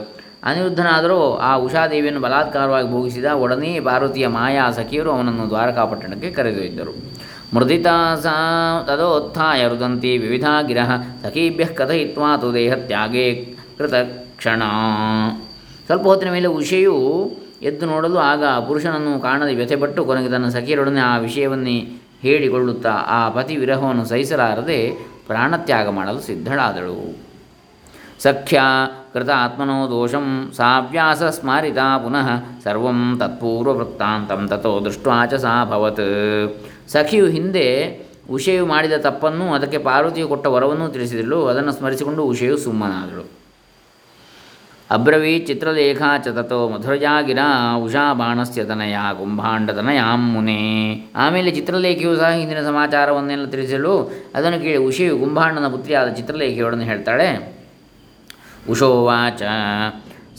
ಅನಿರುದ್ಧನಾದರೂ 0.44 1.18
ಆ 1.38 1.56
ಉಷಾದೇವಿಯನ್ನು 1.56 2.20
ಬಲಾತ್ಕಾರವಾಗಿ 2.20 2.88
ಭೋಗಿಸಿದ 2.88 3.24
ಒಡನೆ 3.24 3.80
ಪಾರ್ವತಿಯ 3.80 4.26
ಮಾಯಾ 4.26 4.70
ಸಖಿಯರು 4.70 5.10
ಅವನನ್ನು 5.10 5.48
ದ್ವಾರಕಾಪಟ್ಟಣಕ್ಕೆ 5.48 6.30
ಕರೆದೊಯ್ದರು. 6.30 6.92
ಮೃದಿತಾ 7.54 8.14
ಸಾ 8.14 8.34
ತದೋತ್ಥಾಯ 8.88 9.68
ರುದಂತಿ 9.68 10.18
ವಿವಿಧ 10.18 10.44
ಗಿರಃ 10.66 10.90
ಸಖೀಭ್ಯ 11.22 11.64
ಕಥಯಿತ್ವಾ 11.64 12.36
ತು 12.36 12.54
ದೇಹತ್ಯಾಗೇ 12.54 13.26
ಕೃತ 13.78 13.94
ಕ್ಷಣ 14.36 14.62
ಸ್ವಲ್ಪ 15.86 16.04
ಹೊತ್ತಿನ 16.04 16.30
ಮೇಲೆ 16.30 16.46
ಉಷೆಯು 16.60 16.96
ಎದ್ದು 17.62 17.86
ನೋಡಲು 17.86 18.18
ಆಗ 18.18 18.44
ಪುರುಷನನ್ನು 18.68 19.20
ಕಾಣದೆ 19.20 19.54
ವ್ಯಥೆಪಟ್ಟು 19.54 20.04
ಕೊನೆಗೆ 20.04 20.30
ತನ್ನ 20.30 20.48
ಸಖಿಯರೊಡನೆ 20.48 21.00
ಆ 21.00 21.18
ವಿಷಯವನ್ನೇ 21.18 21.78
ಹೇಳಿಕೊಳ್ಳುತ್ತಾ 22.22 22.90
ಆ 22.90 23.28
ಪತಿ 23.28 23.56
ವಿರಹವನ್ನು 23.56 24.04
ಸಹಿಸಲಾರದೆ 24.04 24.90
ಪ್ರಾಣತ್ಯಾಗ 25.26 25.88
ಮಾಡಲು 25.88 26.20
ಸಿದ್ಧಳಾದಳು. 26.20 27.18
ಸಖ್ಯ 28.22 28.60
ಕೃತ 29.12 29.30
ಆತ್ಮನೋ 29.36 29.90
ದೋಷಂ 29.90 30.52
ಸಾವ್ಯಾಸ 30.56 31.22
ಸ್ಮಾರಿತಾ 31.22 31.98
ಪುನಃ 31.98 32.28
ಸರ್ವಂ 32.64 33.16
ತತ್ಪೂರ್ವವೃತ್ತಾಂತಂ 33.20 34.48
ತಥೋ 34.48 34.80
ದೃಷ್ಟ್ವಾ 34.84 35.26
ಸಾಭವತ್ 35.26 36.06
ಸಖಿಯು 36.88 37.26
ಹಿಂದೆ 37.26 37.66
ಉಷೆಯು 38.30 38.66
ಮಾಡಿದ 38.66 38.92
ತಪ್ಪನ್ನು 38.98 39.52
ಅದಕ್ಕೆ 39.52 39.78
ಪಾರ್ವತಿಯು 39.78 40.28
ಕೊಟ್ಟ 40.28 40.46
ವರವನ್ನು 40.46 40.88
ತಿಳಿಸಿದಳು. 40.88 41.46
ಅದನ್ನು 41.46 41.72
ಸ್ಮರಿಸಿಕೊಂಡು 41.72 42.22
ಉಷೆಯು 42.22 42.56
ಸುಮ್ಮನಾದಳು. 42.56 43.39
ಅಬ್ರವೀತ್ 44.94 45.47
ಚಿತ್ರಲೇಖಾ 45.47 46.09
ಚತತೋ 46.18 46.42
ತಥೋ 46.42 46.68
ಮಧುರಜಾ 46.68 47.12
ಗಿರಾ 47.23 47.76
ಉಷಾ 47.85 48.04
ಬಾಣಸ್ಯ 48.20 48.64
ತನಯ 48.64 48.97
ಕುಂಭಾಂಡತನಯಾಂ 49.18 50.23
ಮುನೆ. 50.32 50.56
ಆಮೇಲೆ 51.16 51.50
ಚಿತ್ರಲೇಖಿಯು 51.50 52.16
ಸಹ 52.16 52.30
ಹಿಂದಿನ 52.30 52.62
ಸಮಾಚಾರವನ್ನೆಲ್ಲ 52.66 53.47
ತಿಳಿಸಲು 53.47 53.92
ಅದನ್ನು 54.35 54.59
ಕೇಳಿ 54.62 54.76
ಉಷೆಯು 54.76 55.18
ಕುಂಭಾಂಡನ 55.18 55.68
ಪುತ್ರಿಯಾದ 55.68 56.09
ಚಿತ್ರಲೇಖಿಯೊಡನೆ 56.09 56.85
ಹೇಳ್ತಾಳೆ. 56.85 57.28
ಉಷೋವಾಚ 58.70 59.42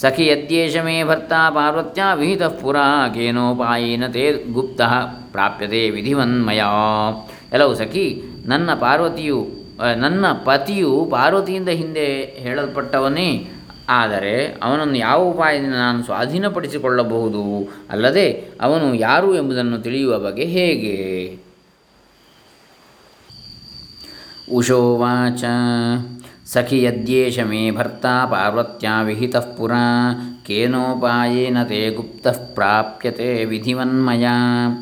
ಸಖಿ 0.01 0.25
ಯದ್ಯೇಷ 0.27 0.77
ಮೇ 0.77 0.97
ಭರ್ತಾ 1.03 1.49
ಪಾರ್ವತ್ಯಾ 1.49 2.13
ವಿಹಿತ 2.13 2.43
ಪುರಾ 2.43 3.07
ಕೇನೋಪಾಯೇನ 3.07 4.07
ತೇ 4.07 4.25
ಗುಪ್ತ 4.53 4.81
ಪ್ರಾಪ್ಯತೆ 5.31 5.89
ವಿಧಿವನ್ಮಯ. 5.89 6.61
ಎಲ್ಲವೂ 7.53 7.73
ಸಖಿ 7.75 8.05
ನನ್ನ 8.45 8.69
ಪಾರ್ವತಿಯು 8.73 9.39
ನನ್ನ 9.95 10.25
ಪತಿಯು 10.45 11.07
ಪಾರ್ವತಿಯಿಂದ 11.11 11.69
ಹಿಂದೆ 11.69 12.07
ಹೇಳಲ್ಪಟ್ಟವನೇ 12.45 13.29
ಆದರೆ 13.91 14.59
ಅವನನ್ನು 14.63 14.95
ಯಾವ 14.95 15.23
ಉಪಾಯದಿಂದ 15.23 15.73
ನಾನು 15.73 16.03
ಸ್ವಾಧೀನಪಡಿಸಿಕೊಳ್ಳಬಹುದು 16.03 17.69
ಅಲ್ಲದೆ 17.89 18.27
ಅವನು 18.61 18.93
ಯಾರು 18.93 19.35
ಎಂಬುದನ್ನು 19.35 19.79
ತಿಳಿಯುವ 19.79 20.19
ಬಗೆ 20.19 20.45
ಹೇಗೆ? 20.45 20.97
ಉಷೋವಾಚ 24.51 25.43
ಸಖಿ 26.45 26.83
ಯದ್ಯೇಷ 26.83 27.39
ಮೇ 27.39 27.71
ಭರ್ತಾ 27.71 28.25
ಪಾರ್ವತ್ಯಾ 28.25 29.01
ವಿಹಿತಃ 29.01 29.39
ಪುರಾ. 29.39 29.83
ಕೇನೋಪಾಯೇನ 30.47 31.63
ತೇ 31.63 31.89
ಗುಪ್ತಃ 31.89 32.37
ಪ್ರಾಪ್ಯತೆ 32.55 33.45
ವಿಧಿವನ್ಮಯ. 33.45 34.27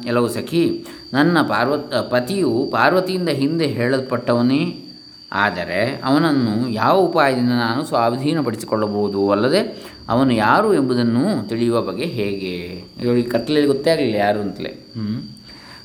ಎಲ್ಲವೂ 0.06 0.28
ಸಖಿ, 0.28 0.86
ನನ್ನ 1.14 1.42
ಪಾರ್ವತ್ 1.42 2.12
ಪತಿಯು 2.12 2.70
ಪಾರ್ವತಿಯಿಂದ 2.72 3.30
ಹಿಂದೆ 3.30 3.68
ಹೇಳಲ್ಪಟ್ಟವನೇ? 3.68 4.89
ಆದರೆ 5.32 6.02
ಅವನನ್ನು 6.04 6.70
ಯಾವ 6.70 6.98
ಉಪಾಯದಿಂದ 6.98 7.50
ನಾನು 7.50 7.86
ಸ್ವಾಧೀನಪಡಿಸಿಕೊಳ್ಳಬಹುದು 7.86 9.32
ಅಲ್ಲದೆ 9.32 9.62
ಅವನು 10.10 10.34
ಯಾರು 10.34 10.74
ಎಂಬುದನ್ನು 10.74 11.50
ತಿಳಿಯುವ 11.50 11.82
ಬಗ್ಗೆ 11.82 12.06
ಹೇಗೆ? 12.06 12.56
ಇವಳಿಗೆ 13.04 13.30
ಕತ್ಲೆಯಲ್ಲಿ 13.30 13.74
ಗೊತ್ತೇ 13.74 13.92
ಆಗಲಿಲ್ಲ 13.92 14.16
ಯಾರು 14.16 14.42
ಅಂತಲೇ. 14.42 14.86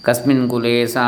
ಕಸ್ಮಿನ್ 0.03 0.51
ಕುಲೇ 0.51 0.87
ಸಾ 0.87 1.05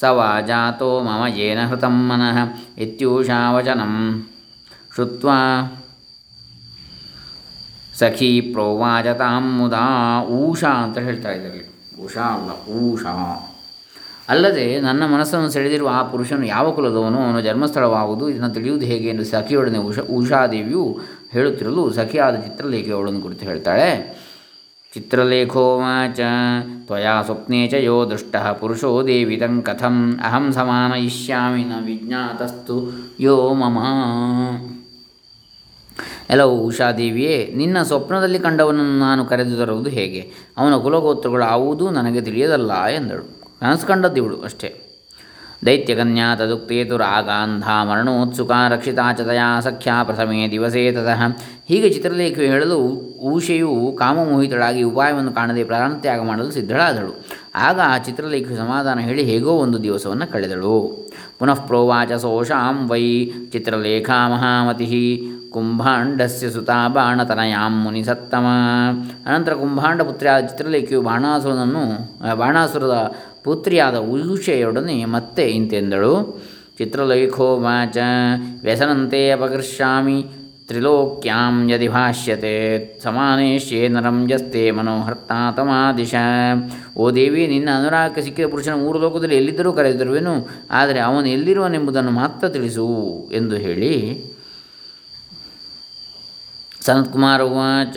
ಸ 0.00 0.04
ಜಾತೋ 0.46 1.02
ಮಮ 1.02 1.26
ಯೇನ 1.26 1.66
ಹೃತಂ 1.66 2.08
ಮನಃ 2.08 2.38
ಇತ್ಯೂಷಾ 2.78 3.52
ವಚನಂ 3.52 4.28
ಸಖಿ 7.98 8.40
ಪ್ರೋವಾಚ 8.40 9.06
ತಾಂ 9.06 9.58
ಮುದಾ 9.58 10.20
ಊಷಾ 10.22 10.68
ಅಂತ 10.68 10.98
ಹೇಳ್ತಾ 10.98 11.30
ಇದರಲ್ಲಿ. 11.30 11.64
ಉಷಾ 12.04 12.22
ಅಲ್ಲ, 12.22 12.72
ಊಷಾ. 12.72 13.45
ಅಲ್ಲದೆ 14.28 14.80
ನನ್ನ 14.80 15.06
ಮನಸ್ಸನ್ನು 15.06 15.50
ಸೆಳೆದಿರುವ 15.50 15.88
ಆ 15.92 16.02
ಪುರುಷನು 16.02 16.46
ಯಾವ 16.46 16.70
ಕುಲದವನು? 16.70 17.18
ಅವನ 17.18 17.40
ಜನ್ಮಸ್ಥಳವಾಗುವುದು, 17.40 18.28
ಇದನ್ನು 18.28 18.50
ತಿಳಿಯುವುದು 18.50 18.86
ಹೇಗೆ 18.86 19.08
ಎಂದು 19.08 19.24
ಸಖಿಯೊಡನೆ 19.24 19.78
ಉಷಾ, 19.78 20.02
ಉಷಾದೇವಿಯು 20.02 21.00
ಹೇಳುತ್ತಿರಲು 21.32 21.92
ಸಖಿಯಾದ 21.92 22.36
ಚಿತ್ರಲೇಖೆಯವಳನ್ನು 22.36 23.20
ಕುರಿತು 23.20 23.44
ಹೇಳ್ತಾಳೆ. 23.44 24.16
ಚಿತ್ರಲೇಖೋವಾಚ 24.94 26.20
ತ್ವಯಾ 26.86 27.22
ಸ್ವಪ್ನೆ 27.22 27.68
ಚ 27.68 27.74
ಯೋ 27.74 28.10
ದೃಷ್ಟ 28.10 28.36
ಪುರುಷೋ 28.36 29.06
ದೇವಿತಂ 29.06 29.62
ಕಥಂ, 29.62 30.20
ಅಹಂ 30.24 30.52
ಸಮಾನಯಿಷ್ಯಾಮಿ 30.52 31.64
ನ 31.64 31.72
ವಿಜ್ಞಾತಸ್ತು 31.86 32.92
ಯೋ 33.20 33.54
ಮಮ. 33.54 33.78
ಎಲ್ಲವೂ 36.30 36.56
ಉಷಾದೇವಿಯೇ, 36.56 37.52
ನಿನ್ನ 37.56 37.82
ಸ್ವಪ್ನದಲ್ಲಿ 37.82 38.38
ಕಂಡವನನ್ನು 38.38 38.98
ನಾನು 38.98 39.24
ಕರೆದು 39.24 39.56
ತರುವುದು 39.56 39.90
ಹೇಗೆ? 39.90 40.30
ಅವನ 40.56 40.76
ಕುಲಗೋತ್ರಗಳು 40.76 41.44
ಆವುದೂ 41.44 41.90
ನನಗೆ 41.90 42.20
ತಿಳಿಯದಲ್ಲ 42.20 42.84
ಎಂದಳು. 42.84 43.35
ಇವಳು 44.16 44.36
ಅಷ್ಟೇ. 44.40 44.82
ದೈತ್ಯಕನ್ಯಾ 45.66 46.34
ತದುಕ್ತೇತು 46.34 46.96
ರಾಗಾಂಧ 46.96 47.64
ಮರಣೋತ್ಸುಕ 47.64 48.50
ರಕ್ಷಿತಾ 48.68 49.12
ಚತಯ 49.12 49.24
ತಯಾ 49.26 49.60
ಸಖ್ಯಾ 49.60 50.02
ಪ್ರಥಮೇ 50.02 50.50
ದಿವಸೇ 50.50 50.92
ತತಃ. 50.92 51.22
ಹೀಗೆ 51.68 51.88
ಚಿತ್ರಲೇಖ 51.88 52.38
ಹೇಳಲು 52.38 52.78
ಊಷೆಯು 53.30 53.96
ಕಾಮಮೋಹಿತಳಾಗಿ 53.98 54.82
ಉಪಾಯವನ್ನು 54.82 55.32
ಕಾಣದೆ 55.32 55.64
ಪ್ರಾಣತ್ಯಾಗ 55.64 56.20
ಮಾಡಲು 56.22 56.50
ಸಿದ್ಧಳಾದಳು. 56.50 57.24
ಆಗ 57.54 57.80
ಆ 57.84 57.98
ಚಿತ್ರಲೇಖ 57.98 58.48
ಸಮಾಧಾನ 58.48 58.98
ಹೇಳಿ 58.98 59.24
ಹೇಗೋ 59.24 59.50
ಒಂದು 59.50 59.82
ದಿವಸವನ್ನು 59.82 60.32
ಕಳೆದಳು. 60.32 61.08
ಪುನಃ 61.38 61.54
ಪ್ರೋವಾಚ 61.54 62.12
ಸೋಷಾಂ 62.12 62.88
ವೈ 62.88 63.32
ಚಿತ್ರಲೇಖಾ 63.52 64.28
ಮಹಾಮತಿ. 64.28 65.22
ಕುಂಭಾಂಡಸ್ಯ 65.50 66.50
ಸುತಾ 66.50 66.88
ಬಾಣತನಯಾಂ 66.88 67.84
ಮುನಿ 67.84 68.04
ಸತ್ತಮ. 68.04 68.46
ಅನಂತರ 69.26 69.52
ಕುಂಭಾಂಡ 69.52 70.02
ಪುತ್ರಿಯಾದ 70.02 70.44
ಚಿತ್ರಲೇಖಿಯು 70.44 71.02
ಬಾಣಾಸುರನನ್ನು 71.02 71.84
ಬಾಣಾಸುರದ 72.36 73.14
ಪುತ್ರಿಯಾದ 73.46 73.96
ಉಷೆಯೊಡನೆ 74.32 74.98
ಮತ್ತೆ 75.16 75.44
ಇಂತೆಂದಳು. 75.58 76.14
ಚಿತ್ರಲೇಖೋವಾಚ 76.78 77.98
ವ್ಯಸನಂತೆ 78.62 79.20
ಅಪಕರ್ಷ್ಯಾಮಿ 79.30 80.18
ತ್ರಿಲೋಕ್ಯಾಂ 80.68 81.54
ಯದಿ 81.70 81.88
ಭಾಷ್ಯತೆ. 81.88 82.54
ಸಮಾನೇಶ್ಯೇ 83.02 83.80
ನರಂ 83.88 84.18
ಯಸ್ತೆ 84.30 84.62
ಮನೋಹರ್ತಾ 84.70 85.38
ತಮಾದಿಶ 85.56 86.14
ಓ 86.96 87.04
ದೇವಿ, 87.10 87.42
ನಿನ್ನ 87.46 87.68
ಅನುರಾಗಕ್ಕೆ 87.78 88.22
ಸಿಕ್ಕಿದ 88.22 88.48
ಪುರುಷನ 88.50 88.76
ಮೂರು 88.84 88.98
ಲೋಕದಲ್ಲಿ 88.98 89.36
ಎಲ್ಲಿದ್ದರೂ 89.36 89.72
ಕರೆದಿರುವೆನು. 89.72 90.34
ಆದರೆ 90.70 91.00
ಅವನು 91.08 91.28
ಎಲ್ಲಿರುವನೆಂಬುದನ್ನು 91.28 92.14
ಮಾತ್ರ 92.22 92.48
ತಿಳಿಸು 92.48 92.86
ಎಂದು 93.32 93.56
ಹೇಳಿ. 93.66 93.94
ಸನತ್ಕುಮಾರ 96.80 97.40
ಉವಾಚ 97.42 97.96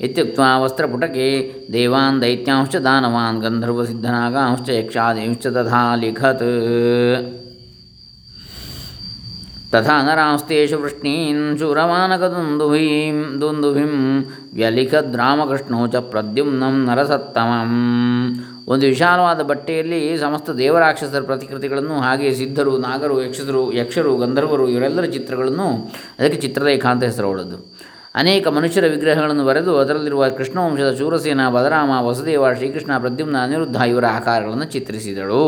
ಇತ್ಯುಕ್ತ್ವಾ 0.00 0.58
ವಸ್ತ್ರಪುಟಕೆ 0.58 1.54
ದೇವಾನ್ 1.72 2.22
ದೈತ್ಯಾಂಶ್ಚ 2.22 2.76
ದಾನವಾನ್ 2.76 3.40
ಗಂಧರ್ವಸಿದ್ಧನಾಗಾಂಶ್ಚ 3.42 4.70
ಯಕ್ಷಾದೇಂಶ್ಚ 4.70 5.46
ತಥಾ 5.46 5.94
ಲಿಖತ್ 5.96 6.46
ತಥಾ 9.72 10.02
ನರಾಂಸ್ತೇಷು 10.02 10.76
ವೃಷ್ಣೀನ್ 10.78 11.58
ಶೂರಮಾನಕದುಂದುಭೀಂ 11.58 13.40
ದುಂದುಭಿಂ 13.40 13.94
ವ್ಯಲಿಖದ್ 14.54 15.16
ರಾಮಕೃಷ್ಣೋ 15.16 15.86
ಚ 15.86 15.96
ಪ್ರದ್ಯುಮ್ನಂ 15.96 16.84
ನರಸತ್ತಮಂ 16.84 17.72
ಒಂದು 18.68 18.86
ವಿಶಾಲವಾದ 18.86 19.40
ಬಟ್ಟೆಯಲ್ಲಿ 19.42 20.18
ಸಮಸ್ತ 20.18 20.50
ದೇವರಾಕ್ಷಸರ 20.50 21.22
ಪ್ರತಿಕೃತಿಗಳನ್ನು 21.22 22.00
ಹಾಗೆ 22.00 22.34
ಸಿದ್ಧರು, 22.34 22.78
ನಾಗರು 22.78 23.22
ಯಕ್ಷರು 23.22 23.72
ಯಕ್ಷರು, 23.72 24.16
ಗಂಧರ್ವರು, 24.16 24.68
ಇವರೆಲ್ಲರ 24.68 25.04
ಚಿತ್ರಗಳನ್ನು, 25.04 25.66
ಅದಕ್ಕೆ 26.18 26.40
ಚಿತ್ರರೇಖಾ 26.40 26.88
ಹೆಸರು 26.88 27.06
ಹೆಸರುಳ್ಳದ್ದು 27.06 27.58
ಅನೇಕ 28.14 28.48
ಮನುಷ್ಯರ 28.48 28.86
ವಿಗ್ರಹಗಳನ್ನು 28.86 29.44
ಬರೆದು 29.44 29.78
ಅದರಲ್ಲಿರುವ 29.78 30.28
ಕೃಷ್ಣವಂಶದ 30.28 30.98
ಶೂರಸೇನ 30.98 31.48
ಬಲರಾಮ 31.48 31.90
ವಸುದೇವ 31.90 32.52
ಶ್ರೀಕೃಷ್ಣ 32.54 32.98
ಪ್ರದ್ಯುಮ್ನ 32.98 33.36
ಅನಿರುದ್ಧ 33.42 33.76
ಇವರ 33.76 34.04
ಆಕಾರಗಳನ್ನು 34.06 34.64
ಚಿತ್ರಿಸಿದಳು. 34.64 35.44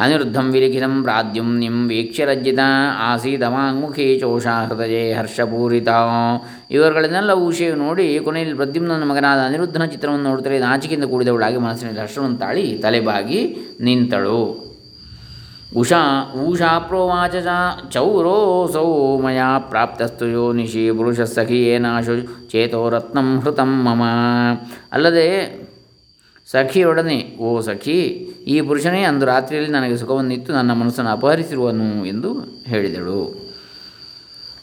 ಅನಿರುದ್ಧಂ 0.00 0.52
ವಿಲಿಖಿತಂ 0.52 1.02
ಪ್ರಾದ್ಯುಮ್ನಿಂ 1.02 1.88
ವೀಕ್ಷ್ಯ 1.88 2.24
ರಜ್ಜಿತ 2.24 2.58
ಆಸೀದಮಾಂಗುಖಿ 2.98 4.18
ಚೋಷಾ 4.20 4.64
ಹೃದಯೇ 4.64 5.12
ಹರ್ಷಪೂರಿತ. 5.12 5.88
ಇವರುಗಳನ್ನೆಲ್ಲ 6.70 7.30
ಊಷೆಯು 7.30 7.76
ನೋಡಿ 7.76 8.18
ಕೊನೆಯಲ್ಲಿ 8.18 8.54
ಪ್ರದ್ಯುಮ್ನ 8.54 8.92
ಮಗನಾದ 9.04 9.38
ಅನಿರುದ್ಧನ 9.38 9.84
ಚಿತ್ರವನ್ನು 9.84 10.24
ನೋಡುತ್ತಲೇ 10.24 10.58
ನಾಚಿಕೆಯಿಂದ 10.58 11.04
ಕೂಡಿದವಳಾಗಿ 11.04 11.56
ಮನಸ್ಸಿನಲ್ಲಿ 11.56 12.00
ಹರ್ಷವನ್ನು 12.00 12.38
ತಾಳಿ 12.38 12.78
ತಲೆಬಾಗಿ 12.82 13.56
ನಿಂತಳು. 13.80 14.63
ಉಷಾ 15.80 16.00
ಊಷಾ 16.46 16.78
ಪ್ರೋವಾಚ 16.78 17.34
ಚೌರೋ 17.34 17.88
ಚೌರೋಸೌ 17.90 18.88
ಮಯಾ 19.18 19.58
ಪ್ರಾಪ್ತಸ್ತು 19.58 20.26
ಯೋ 20.26 20.52
ನಿಶಿ 20.52 20.82
ಪುರುಷ 20.98 21.20
ಏನಾಶು 21.50 22.14
ಚೇತೋ 22.50 22.82
ರತ್ನಂ 22.88 23.28
ಹೃತಂ 23.40 23.72
ಮಮ. 23.84 24.02
ಅಲ್ಲದೆ 24.92 25.26
ಸಖಿಯೊಡನೆ, 26.52 27.18
ಓ 27.40 27.60
ಸಖಿ, 27.60 27.98
ಈ 28.46 28.60
ಪುರುಷನೇ 28.60 29.02
ಅಂದು 29.02 29.26
ರಾತ್ರಿಯಲ್ಲಿ 29.26 29.70
ನನಗೆ 29.70 29.96
ಸುಖವನ್ನಿತ್ತು 29.96 30.52
ನನ್ನ 30.52 30.72
ಮನಸ್ಸನ್ನು 30.72 31.10
ಅಪಹರಿಸಿರುವನು 31.10 32.06
ಎಂದು 32.06 32.30
ಹೇಳಿದಳು. 32.66 33.22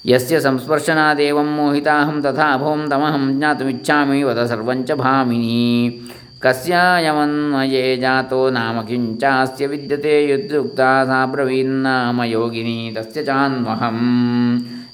ಯಸ್ಯ 0.06 0.40
ಸಂಸ್ಪರ್ಶನಾದೇವಂ 0.40 1.50
ಮೋಹಿತಾಹಂ 1.58 2.22
ತಥಾ 2.22 2.46
ಅಭವಂ 2.54 2.90
ತಮಹಂ 2.90 3.26
ಜ್ಞಾತುಮಿಚ್ಛಾಮಿ 3.38 4.24
ವದ 4.24 4.44
ಸರ್ವಂಚ 4.46 4.92
ಭಾಮಿನಿ. 4.92 5.68
ಕಸ್ಯಾಯಮನ್ವಯೇ 6.42 7.98
ಜಾತೋ 7.98 8.50
ನಾಮ 8.50 8.82
ಕಿಂಚಾಸ್ಯ 8.82 9.68
ವಿದ್ಯತೆ 9.68 10.28
ಯುದ್ಯುಕ್ತ 10.28 10.80
ಸಾ 10.80 12.24
ಯೋಗಿನಿ 12.24 12.96
ತಸ್ಯ 12.96 13.24
ಚಾನ್ವಹಂ 13.24 14.00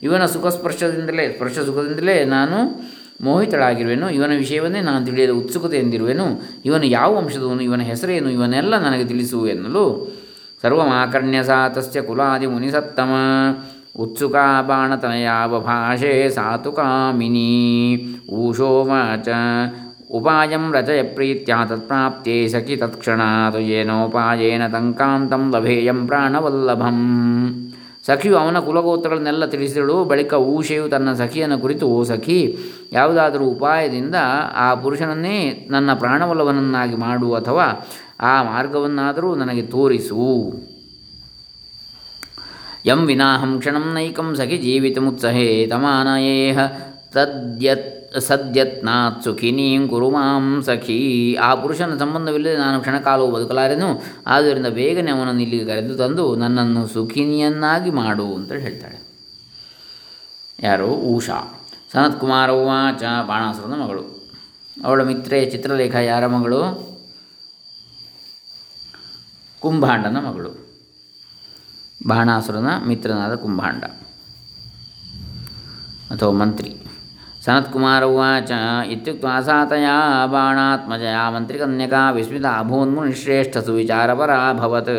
ಇವನ 0.03 0.25
ಸುಖ 0.25 0.47
ಸ್ಪರ್ಶದಿಂದಲೇ 0.47 1.33
ಸ್ಪರ್ಶ 1.33 1.59
ಸುಖದಿಂದಲೇ 1.59 2.25
ನಾನು 2.25 2.57
ಮೋಹಿತಳಾಗಿರುವೆನು. 3.21 4.09
ಇವನ 4.09 4.33
ವಿಷಯವನ್ನೇ 4.37 4.81
ನಾನು 4.81 5.05
ತಿಳಿಯಲು 5.05 5.35
ಉತ್ಸುಕತೆಯಿಂದಿರುವೆನು 5.37 6.25
ಇವನು 6.65 6.85
ಯಾವ 6.85 7.15
ವಂಶದವನು 7.17 7.61
ಇವನ 7.61 7.81
ಹೆಸರೇನು 7.81 8.29
ಇವನ್ನೆಲ್ಲ 8.29 8.77
ನನಗೆ 8.77 9.05
ತಿಳಿಸು 9.05 9.47
ಎನ್ನಲು 9.47 10.15
ಸರ್ವಮಾಕರ್ಣ್ಯ 10.61 11.43
ಸಾ 11.43 11.69
ತಸ್ಯ 11.69 12.01
ಕುಲಾದಿ 12.01 12.45
ಮುನಿಸತ್ತಮ. 12.45 13.11
ಉತ್ಸುಕಾ 13.99 14.61
ಬಾಣತನಯಾವ 14.61 15.59
ಭಾಷೆ 15.59 16.29
ಸಾತು 16.29 16.71
ಕಾಮಿನಿ 16.71 17.49
ಊಷೋವಾಚ 18.29 19.27
ಉಪಾಯಂ 20.09 20.73
ರಚಯ 20.73 21.03
ಪ್ರೀತ್ಯಾ 21.03 21.65
ತತ್ಪ್ರಾಪ್ತೇ 21.65 22.47
ಸಖಿ 22.47 22.75
ತತ್ಕ್ಷಣಾತ್ 22.75 23.55
ಏನೋಪಾಯೇನ 23.55 24.67
ತಂಕಾಂತಂ 24.67 25.51
ಲಭೇಯಂ 25.55 26.07
ಪ್ರಾಣವಲ್ಲಭಂ 26.07 26.99
ಸಖಿಯು 28.07 28.35
ಅವನ 28.37 28.59
ಕುಲಗೋತ್ರಗಳನ್ನೆಲ್ಲ 28.59 29.45
ತಿಳಿಸಿದಳು, 29.45 30.03
ಬಳಿಕ 30.03 30.33
ಊಷೆಯು 30.33 30.89
ತನ್ನ 30.89 31.13
ಸಖಿಯನ್ನು 31.13 31.59
ಕುರಿತು, 31.59 31.87
ಓ 31.87 32.03
ಸಖಿ, 32.03 32.57
ಯಾವುದಾದರೂ 32.91 33.45
ಉಪಾಯದಿಂದ 33.45 34.15
ಆ 34.55 34.73
ಪುರುಷನನ್ನೇ 34.73 35.67
ನನ್ನ 35.69 35.93
ಪ್ರಾಣವಲ್ಲವನನ್ನಾಗಿ 35.93 36.95
ಮಾಡು 36.95 37.33
ಅಥವಾ 37.33 37.65
ಆ 38.21 38.43
ಮಾರ್ಗವನ್ನಾದರೂ 38.43 39.35
ನನಗೆ 39.35 39.61
ತೋರಿಸು. 39.61 40.29
ಯಂ 42.85 43.05
ವಿನಾಹಂ 43.05 43.59
ಕ್ಷಣಂ 43.59 43.93
ನೈಕಂ 43.93 44.35
ಸಖಿ 44.35 44.57
ಜೀವಿತಮುತ್ಸಹೇ 44.57 45.67
ತಮಾನಯೇಹ 45.67 46.59
ತದ್ಯತ್ 47.13 47.96
ಸದ್ಯತ್ನಾತ್ 48.19 49.23
ಸುಖಿನೀಂ 49.23 49.87
ಕುರುಮಾಂ 49.87 50.63
ಸಖಿ. 50.63 51.35
ಆ 51.35 51.55
ಪುರುಷನ 51.55 51.97
ಸಂಬಂಧವಿಲ್ಲದೆ 51.97 52.57
ನಾನು 52.57 52.79
ಕ್ಷಣಕಾಲವು 52.79 53.31
ಬದುಕಲಾರೆನು, 53.31 54.03
ಆದ್ದರಿಂದ 54.27 54.67
ಬೇಗನೆ 54.67 55.11
ಅವನನ್ನು 55.11 55.41
ಇಲ್ಲಿಗೆ 55.41 55.65
ಕರೆದು 55.65 55.95
ತಂದು 55.95 56.35
ನನ್ನನ್ನು 56.35 56.87
ಸುಖಿನಿಯನ್ನಾಗಿ 56.87 57.89
ಮಾಡು 57.89 58.35
ಅಂತ 58.35 58.51
ಹೇಳ್ತಾಳೆ. 58.51 59.07
ಯಾರು? 60.63 60.87
ಊಷಾ. 60.87 61.67
ಸನತ್ 61.93 62.19
ಕುಮಾರ 62.19 62.51
ಉವಾಚ 62.51 63.03
ಬಾಣಾಸುರನ 63.27 63.81
ಮಗಳು. 63.81 64.31
ಅವಳ 64.85 65.03
ಮಿತ್ರೆ, 65.03 65.49
ಚಿತ್ರಲೇಖ 65.49 65.95
ಯಾರ 65.95 66.27
ಮಗಳು? 66.27 66.59
ಕುಂಭಾಂಡನ 69.59 70.17
ಮಗಳು. 70.17 70.67
ಬಾಣಾಸುರನ 72.07 72.67
ಮಿತ್ರನಾದ 72.87 73.35
ಕುಂಭಾಂಡ. 73.35 73.83
ಅಥವಾ 76.11 76.31
ಮಂತ್ರಿ. 76.31 76.86
ಸನತ್ಕುಮಾರ 77.47 78.03
ಉವಾಚ. 78.03 78.51
ಇತ್ಯುಕ್ತ 78.91 79.25
ಸಾತಯ 79.25 79.85
ಬಾಣಾತ್ಮಜಯ 80.31 81.15
ಮಂತ್ರಿಕನ್ಯಕಾ 81.35 82.11
ವಿಸ್ಮಿತ 82.11 82.45
ಅಭೂನ್ಮುನಿಶ್ರೇಷ್ಠ 82.57 83.57
ಸನತ್ 83.57 84.89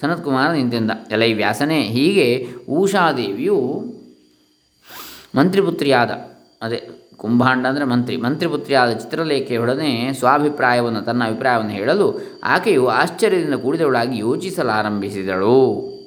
ಸನತ್ಕುಮಾರ 0.00 0.50
ನಿಂತಿಂದ 0.50 0.90
ಎಲೈ 1.10 1.32
ವ್ಯಾಸನೇ, 1.32 1.80
ಹೀಗೆ 1.80 2.48
ಉಷಾದೇವಿಯು 2.68 3.84
ಮಂತ್ರಿಪುತ್ರಿಯಾದ. 5.36 6.10
ಅದೇ, 6.62 6.88
ಕುಂಭಾಂಡ 7.16 7.66
ಅಂದರೆ 7.66 7.84
ಮಂತ್ರಿ. 7.84 8.16
ಮಂತ್ರಿಪುತ್ರಿಯಾದ 8.16 8.92
ಚಿತ್ರಲೇಖೆಯೊಡನೆ 8.92 10.12
ಸ್ವಾಭಿಪ್ರಾಯವನ್ನು, 10.12 11.02
ತನ್ನ 11.02 11.24
ಅಭಿಪ್ರಾಯವನ್ನು 11.24 11.70
ಹೇಳಲು 11.70 12.20
ಆಕೆಯು 12.44 12.86
ಆಶ್ಚರ್ಯದಿಂದ 12.86 13.54
ಕೂಡಿದವಳಾಗಿ 13.54 14.18
ಯೋಚಿಸಲಾರಂಭಿಸಿದಳು. 14.18 15.99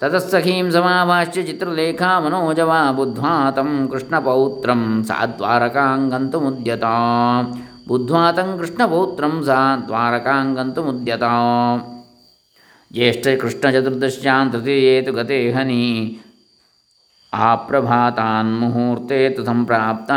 ತತಸ್ಸಖೀಂ 0.00 0.66
ಸಮಾಭಾಷ್ಯ 0.72 1.42
ಚಿತ್ರಲೇಖಾ 1.42 2.08
ಮನೋಜವಾ 2.20 2.80
ಬುದ್ಧ್ವಾ 2.90 3.30
तं 3.56 3.70
ಕೃಷ್ಣಪೌತ್ರಂ 3.92 4.82
ಸಾ 5.02 5.16
ದ್ವಾರಕಾಂಗಂತು 5.30 6.38
ಮುದ್ಯತ 6.40 6.86
ಬುದ್ಧ್ವಾ 7.86 8.24
तं 8.30 8.50
ಕೃಷ್ಣಪೌತ್ರಂ 8.58 9.34
ಸಾ 9.46 9.58
ದ್ವಾರಕಾಂಗಂತು 9.86 10.82
ಮುದ್ಯತ 10.82 11.24
ಜ್ಯೇಷ್ಠಕೃಷ್ಣಚತುರ್ದಶ್ಯಾಂ 12.90 14.44
ತೃತೀಯೇತು 14.52 15.12
ಗತೆ 15.12 15.40
ಹನಿ 15.52 15.82
ಆಪ್ರಭಾತಾನ್ 17.32 18.52
ಮುಹೂರ್ತೆ 18.60 19.18
ತು 19.28 19.42
ಸಂಪ್ರಾಪ್ತ 19.44 20.12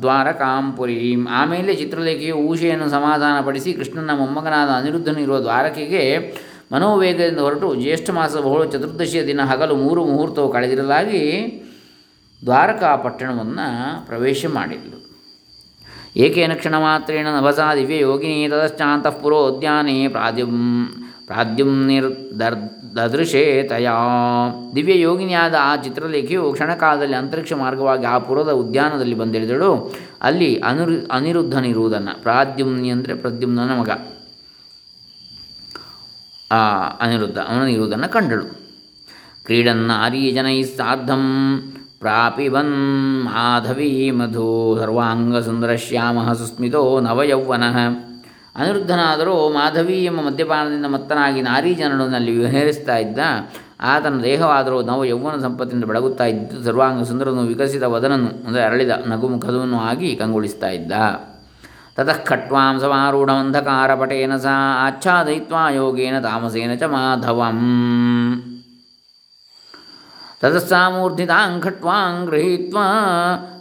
ದ್ವಾರಕಾಂ 0.00 0.64
ಪುರೀಂ 0.76 1.20
ಆಮೇಲೆ 1.32 1.74
ಚಿತ್ರಲೇಖೆಯು 1.74 2.38
ಊಷೆಯನ್ನು 2.46 2.88
ಸಮಾಧಾನಪಡಿಸಿ 2.90 3.72
ಕೃಷ್ಣನ 3.72 4.14
ಮೊಮ್ಮಗನಾದ 4.16 4.70
ಅನಿರುದ್ಧನಿರುವ 4.78 5.38
ದ್ವಾರಕೆಗೆ 5.40 6.02
ಮನೋವೇಗದಿಂದ 6.72 7.38
ಹೊರಟು 7.38 7.68
ಜ್ಯೇಷ್ಠ 7.74 8.10
ಮಾಸ 8.10 8.34
ಬಹುಳ 8.36 8.64
ಚತುರ್ದಶಿಯ 8.64 9.22
ದಿನ 9.26 9.40
ಹಗಲು 9.50 9.76
ಮೂರು 9.76 10.04
ಮುಹೂರ್ತವು 10.04 10.48
ಕಳೆದಿರಲಾಗಿ 10.52 11.22
ದ್ವಾರಕಾ 12.44 12.96
ಪಟ್ಟಣವನ್ನು 12.96 13.66
ಪ್ರವೇಶ 14.06 14.46
ಮಾಡಿದಳು 14.54 14.98
ಏಕೇನ 16.16 16.52
ಕ್ಷಣ 16.54 16.74
ಮಾತ್ರೇಣ 16.78 17.28
ನಭಸಾ 17.36 17.74
ದಿವ್ಯ 17.74 17.96
ಯೋಗಿನಿ 17.98 18.36
ತತಶ್ಚಾಂತಃ 18.48 19.14
ಪುರೋದ್ಯಾನೆ 19.22 19.96
ಪ್ರಾದ್ಯುಂ 20.08 20.54
ಪ್ರಾದ್ಯುಮ್ನಿರ್ 21.26 22.08
ದರ್, 22.40 22.56
ದದೃಶೇ 22.96 23.62
ತಯಾ. 23.62 23.94
ದಿವ್ಯ 24.74 25.00
ಯೋಗಿನಿಯಾದ 25.00 25.54
ಆ 25.60 25.76
ಚಿತ್ರಲೇಖೆಯು 25.76 26.52
ಕ್ಷಣಕಾಲದಲ್ಲಿ 26.52 27.14
ಅಂತರಿಕ್ಷ 27.14 27.52
ಮಾರ್ಗವಾಗಿ 27.52 28.06
ಆ 28.06 28.18
ಪುರದ 28.18 28.52
ಉದ್ಯಾನದಲ್ಲಿ 28.62 29.14
ಬಂದಿಳಿದಳು. 29.14 29.70
ಅಲ್ಲಿ 30.22 30.50
ಅನಿರು, 30.70 30.96
ಅನಿರುದ್ಧನಿರುವುದನ್ನು. 31.10 32.22
ಪ್ರಾದ್ಯುಮ್ನಿ 32.22 32.90
ಅಂದರೆ 32.90 33.14
ಪ್ರದ್ಯುಮ್ನ 33.14 33.72
ಮಗ 33.80 33.90
ಆ 36.50 36.60
ಅನಿರುದ್ಧ, 37.02 37.38
ಅವನು 37.50 37.66
ಇರುವುದನ್ನು 37.66 38.08
ಕಂಡಳು. 38.16 38.46
ಕ್ರೀಡನ್ನ 39.46 39.92
ಜನೈ 40.36 40.58
ಸಾಧಂ 40.76 41.24
ಪ್ರಾಪಿಬನ್ 42.02 42.76
ಮಾಧವೀ 43.26 43.90
ಮಧು 44.10 44.46
ಸರ್ವಾಂಗ 44.80 45.36
ಸುಂದರಶ್ಯಾಮ 45.46 46.32
ಸುಸ್ಮಿತೋ 46.40 46.82
ನವಯೌವನ. 47.06 47.64
ಅನಿರುದ್ಧನಾದರೂ 48.56 49.34
ಮಾಧವಿ 49.50 49.98
ಎಂಬ 50.04 50.20
ಮದ್ಯಪಾನದಿಂದ 50.26 50.88
ಮತ್ತನಾಗಿ 50.94 51.40
ನಾರೀಜನನಲ್ಲಿ 51.42 52.32
ವಿಹರಿಸ್ತಾ 52.38 52.96
ಇದ್ದ. 52.96 53.18
ಆತನ 53.92 54.18
ದೇಹವಾದರೂ 54.22 54.76
ನವ 54.88 55.04
ಯೌವನ 55.04 55.36
ಸಂಪತ್ತಿನಿಂದ 55.42 55.86
ಬೆಳಗುತ್ತಾ 55.90 56.26
ಇದ್ದು 56.32 56.58
ಸರ್ವಾಂಗ 56.66 57.02
ಸುಂದರನು 57.10 57.42
ವಿಕಸಿತ 57.50 57.84
ವದನನು, 57.94 58.30
ಅಂದರೆ 58.46 58.62
ಅರಳಿದ 58.62 58.92
ನಗುಮುಖದವನು 59.12 59.78
ಆಗಿ 59.90 60.10
ಕಂಗೊಳಿಸ್ತಾ 60.16 60.68
ಇದ್ದ. 60.68 60.92
ತತಃ 61.96 62.18
ಖಟ್ವಾಂ 62.28 62.74
ಸಮಾರೂಢಮಂಧಕಾರಪಟೇನ 62.82 64.36
ಸಾ 64.36 64.54
ಆಚ್ಛಾದಯಿತ್ವಾ 64.84 65.62
ಯೋಗೇನ 65.78 66.16
ತಾಮಸೇನ 66.26 66.74
ಚ 66.74 66.84
ಮಾಧವಂ 66.94 67.60
ತತಸ್ಸಾಮೂರ್ಧಿತಾಂ 70.42 71.52
ಖಟ್ವಾಂ 71.66 72.14
गृहीत्वा 72.30 72.86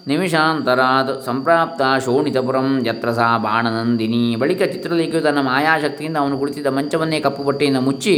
ನಿಮಿಷಾಂತರಾತ್ 0.10 1.12
ಸಂಪ್ರಾಪ್ತ 1.26 1.82
ಶೋಣಿತಪುರಂ 2.06 2.65
ಯತ್ರ 2.88 3.10
ಸಾ 3.12 3.28
ಬಾಣನಂದಿನಿ 3.43 4.24
ಬಳಿಕ 4.41 4.62
ಚಿತ್ರಲೇಖಿಯು 4.74 5.22
ತನ್ನ 5.22 5.41
ಮಾಯಾಶಕ್ತಿಯಿಂದ 5.48 6.17
ಅವನು 6.24 6.39
ಕುಳಿತಿದ್ದ 6.41 6.72
ಮಂಚವನ್ನೇ 6.78 7.19
ಕಪ್ಪು 7.26 7.43
ಬಟ್ಟೆಯಿಂದ 7.43 7.80
ಮುಚ್ಚಿ 7.88 8.15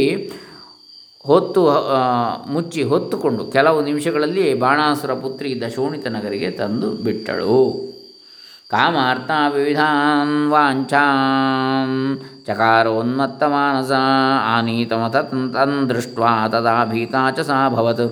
ಹೊತ್ತು 1.24 1.62
ಮುಚ್ಚಿ 2.54 2.82
ಹೊತ್ತುಕೊಂಡು 2.92 3.44
ಕೆಲವು 3.56 3.78
ನಿಮಿಷಗಳಲ್ಲಿ 3.80 4.46
ಬಾಣಾಸುರ 4.64 5.14
ಪುತ್ರಿ 5.22 5.50
ಇದ್ದ 5.50 5.68
ಶೋಣಿತ 5.76 6.06
ನಗರಿಗೆ 6.16 6.50
ತಂದು 6.60 6.90
ಬಿಟ್ಟಳು। 7.06 7.60
ಕಾಮಾರ್ಥ 8.70 9.30
ವಿವಿಧಾನ್ 9.54 10.32
ವಾಂಛಾನ್ 10.52 11.98
ಚಕಾರೋನ್ಮತ್ತಮಾನಸ 12.46 13.92
ಆನೀತಮತ 14.52 15.16
ತನ್ 15.54 15.76
ದೃಷ್ಟ್ವಾ 15.90 16.32
ತದಾ 16.52 16.74
ಭೀತಾ 16.90 17.20
ಚ 17.36 17.44
ಸಾ 17.48 17.58
ಭವತ್ 17.74 18.02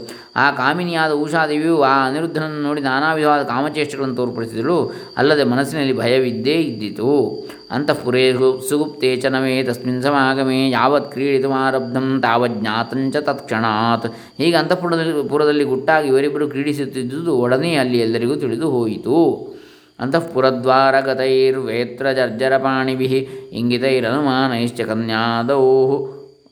ಆ 0.42 0.44
ಕಾಮಿನಿಯಾದ 0.58 1.12
ಉಷಾದೇವಿಯು 1.22 1.76
ಆ 1.88 1.92
ಅನಿರುದ್ಧನನ್ನು 2.06 2.60
ನೋಡಿ 2.66 2.80
ನಾನಾ 2.80 3.08
ವಿಧವಾದ 3.18 3.42
ಕಾಮಚೇಷ್ಟೆಗಳನ್ನು 3.50 4.16
ತೋರ್ಪಡಿಸಿದಳು, 4.20 4.78
ಅಲ್ಲದೆ 5.18 5.44
ಮನಸ್ಸಿನಲ್ಲಿ 5.52 5.96
ಭಯವಿದ್ದೇ 6.02 6.56
ಇದ್ದಿತು। 6.68 7.10
ಅಂತಃಪುರೇ 7.76 8.24
ಸುಗುಪ್ತೆ 8.68 9.10
ಚ 9.16 9.32
ನಮೇ 9.34 9.56
ತಸ್ಮಿನ್ 9.70 10.00
ಸಮಾಗಮೇ 10.06 10.60
ಯಾವತ್ 10.70 11.10
ಕ್ರೀಡಿತುಮಾರಬ್ಧಂ 11.14 12.08
ತಾವತ್ 12.26 12.56
ಜ್ಞಾತಂಚ 12.60 13.16
ತತ್ಕ್ಷಣಾತ್। 13.30 14.08
ಹೀಗೆ 14.42 14.56
ಅಂತಃಪುರದಲ್ಲಿ 14.62 15.28
ಪುರದಲ್ಲಿ 15.34 15.66
ಗುಟ್ಟಾಗಿ 15.72 16.08
ಇವರಿಬ್ಬರು 16.14 16.48
ಕ್ರೀಡಿಸುತ್ತಿದ್ದುದು 16.54 17.34
ಒಡನೆ 17.46 17.72
ಅಲ್ಲಿ 17.84 18.00
ಎಲ್ಲರಿಗೂ 18.06 18.36
ತಿಳಿದು 18.44 18.68
ಹೋಯಿತು। 18.76 19.18
ಅಂತಃಪುರದ್ವಾರಗತೈರ್ವೇತ್ರ 20.00 22.12
ಜರ್ಜರಪಾಣಿಭಿ 22.12 23.28
ಇಂಗಿತೈರನುಮಾನೈಶ್ಚ 23.52 24.80
ಕನ್ಯಾದೌ 24.80 26.06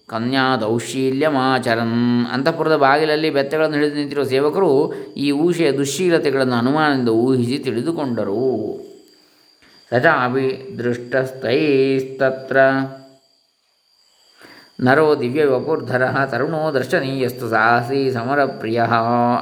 ಕನ್ಯಾದೌಶೀಲ್ಯಮಾಚರನ್. 0.07 2.33
ಅಂತಃಪುರದ 2.33 2.77
ಬಾಗಿಲಲ್ಲಿ 2.77 3.31
ಬೆತ್ತಗಳನ್ನು 3.31 3.77
ಹಿಡಿದು 3.77 3.97
ನಿಂತಿರುವ 3.97 4.25
ಸೇವಕರು 4.25 4.93
ಈ 5.17 5.31
ಊಷೆಯ 5.31 5.73
ದುಶ್ಶೀಲತೆಗಳನ್ನು 5.73 6.55
ಅನುಮಾನದಿಂದ 6.55 7.09
ಊಹಿಸಿ 7.09 7.59
ತಿಳಿದುಕೊಂಡರು. 7.59 8.83
ಸಚಾಪಿ 9.91 10.77
ದೃಷ್ಟಸ್ಥೈಸ್ತತ್ರ 10.79 12.57
ನರೋ 14.81 15.21
ದಿವ್ಯ 15.21 15.45
ವಪುರ್ಧರ 15.45 16.27
ತರುಣೋ 16.27 16.75
ದರ್ಶನೀಯಸ್ತು 16.75 17.51
ಸಾಹಸಿ 17.51 18.13
ಸಮರಪ್ರಿಯ. 18.13 18.83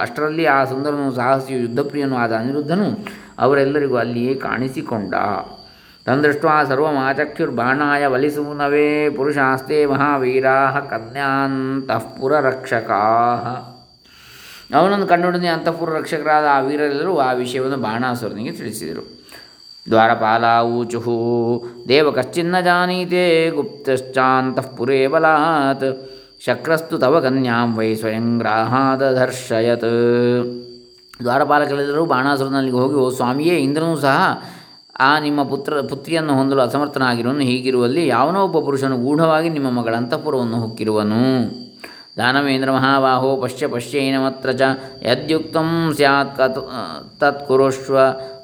ಅಷ್ಟರಲ್ಲಿ 0.00 0.46
ಆ 0.46 0.64
ಸುಂದರನು 0.64 1.12
ಸಾಹಸಿಯು 1.12 1.60
ಯುದ್ಧಪ್ರಿಯನೂ 1.60 2.16
ಆದ 2.16 2.32
ಅನಿರುದ್ಧನು 2.32 2.98
ಅವರೆಲ್ಲರಿಗೂ 3.40 3.96
ಅಲ್ಲಿಯೇ 3.96 4.34
ಕಾಣಿಸಿಕೊಂಡ. 4.34 5.14
ತಂದೃಷ್ಟ 6.06 6.44
ಸರ್ವಮಾಚಕ್ಯುರ್ಬಾಣಾಯ 6.68 8.06
ವಲಿಸೂನವೇ 8.06 9.10
ಪುರುಷಾಸ್ತೆ 9.10 9.86
ಮಹಾವೀರಾ 9.86 10.70
ಕನ್ಯಾಂತಃಪುರ 10.90 12.40
ರಕ್ಷಕಾ 12.40 13.02
ಅವನನ್ನು 14.74 15.06
ಕಂಡುಡನೆ 15.06 15.48
ಅಂತಃಪುರ 15.48 15.90
ರಕ್ಷಕರಾದ 15.96 16.44
ಆ 16.50 16.60
ವೀರರೆಲ್ಲರೂ 16.60 17.16
ಆ 17.18 17.32
ವಿಷಯವನ್ನು 17.32 17.76
ಬಾಣಾಸುರನಿಗೆ 17.76 18.52
ತಿಳಿಸಿದರು. 18.52 19.02
ದ್ವಾರಪಾಲಾವೂಚು 19.90 21.02
ದೇವ 21.88 22.10
ಕಶ್ಚಿನ್ನ 22.10 22.60
ಜಾನೀತೆ 22.60 23.50
ಗುಪ್ತಶ್ಚಾಂತಃಪುರೇ 23.50 25.06
ಬಲಾತ್ 25.06 26.10
ಶಕ್ರಸ್ತು 26.44 26.98
ತವ 26.98 27.20
ಕನ್ಯಾಂ 27.20 27.76
ವೈ 27.76 27.94
ಸ್ವಯಂ 27.94 28.38
ಗ್ರಾಹಾದಧರ್ಷಯತ್. 28.38 29.90
ದ್ವಾರಪಾಲಕರೆಲ್ಲರೂ 31.22 32.04
ಬಾಣಾಸುರನಲ್ಲಿಗೆ 32.04 32.76
ಹೋಗಿ, 32.76 32.94
ಓ 32.94 33.10
ಸ್ವಾಮಿಯೇ, 33.10 33.56
ಇಂದ್ರನೂ 33.56 33.96
ಸಹ 33.96 34.42
ಆ 35.00 35.18
ನಿಮ್ಮ 35.18 35.42
ಪುತ್ರ, 35.42 35.80
ಪುತ್ರಿಯನ್ನು 35.80 36.32
ಹೊಂದಲು 36.34 36.60
ಅಸಮರ್ಥನಾಗಿರುವನು. 36.60 37.40
ಹೀಗಿರುವಲ್ಲಿ 37.40 38.06
ಯಾವನೋ 38.06 38.44
ಒಬ್ಬ 38.44 38.58
ಪುರುಷನು 38.58 38.96
ಗೂಢವಾಗಿ 38.98 39.48
ನಿಮ್ಮ 39.48 39.70
ಮಗಳ 39.70 39.94
ಅಂತಃಪುರವನ್ನು 39.94 40.56
ಹೊಕ್ಕಿರುವನು. 40.56 41.20
ದಾನವೇಂದ್ರ 42.16 42.70
ಮಹಾಬಾಹೋ, 42.70 43.36
ಪಶ್ಯ 43.36 43.66
ಪಶ್ಯೈನಮತ್ರ 43.66 44.50
ಚ. 44.50 44.62
ಯದ್ಯುಕ್ತಂ 45.02 45.92
ಸ್ಯಾತ್ 45.96 46.38
ಕತ್ 46.38 46.58
ತತ್ಕುರುಷ್ವ 47.20 47.98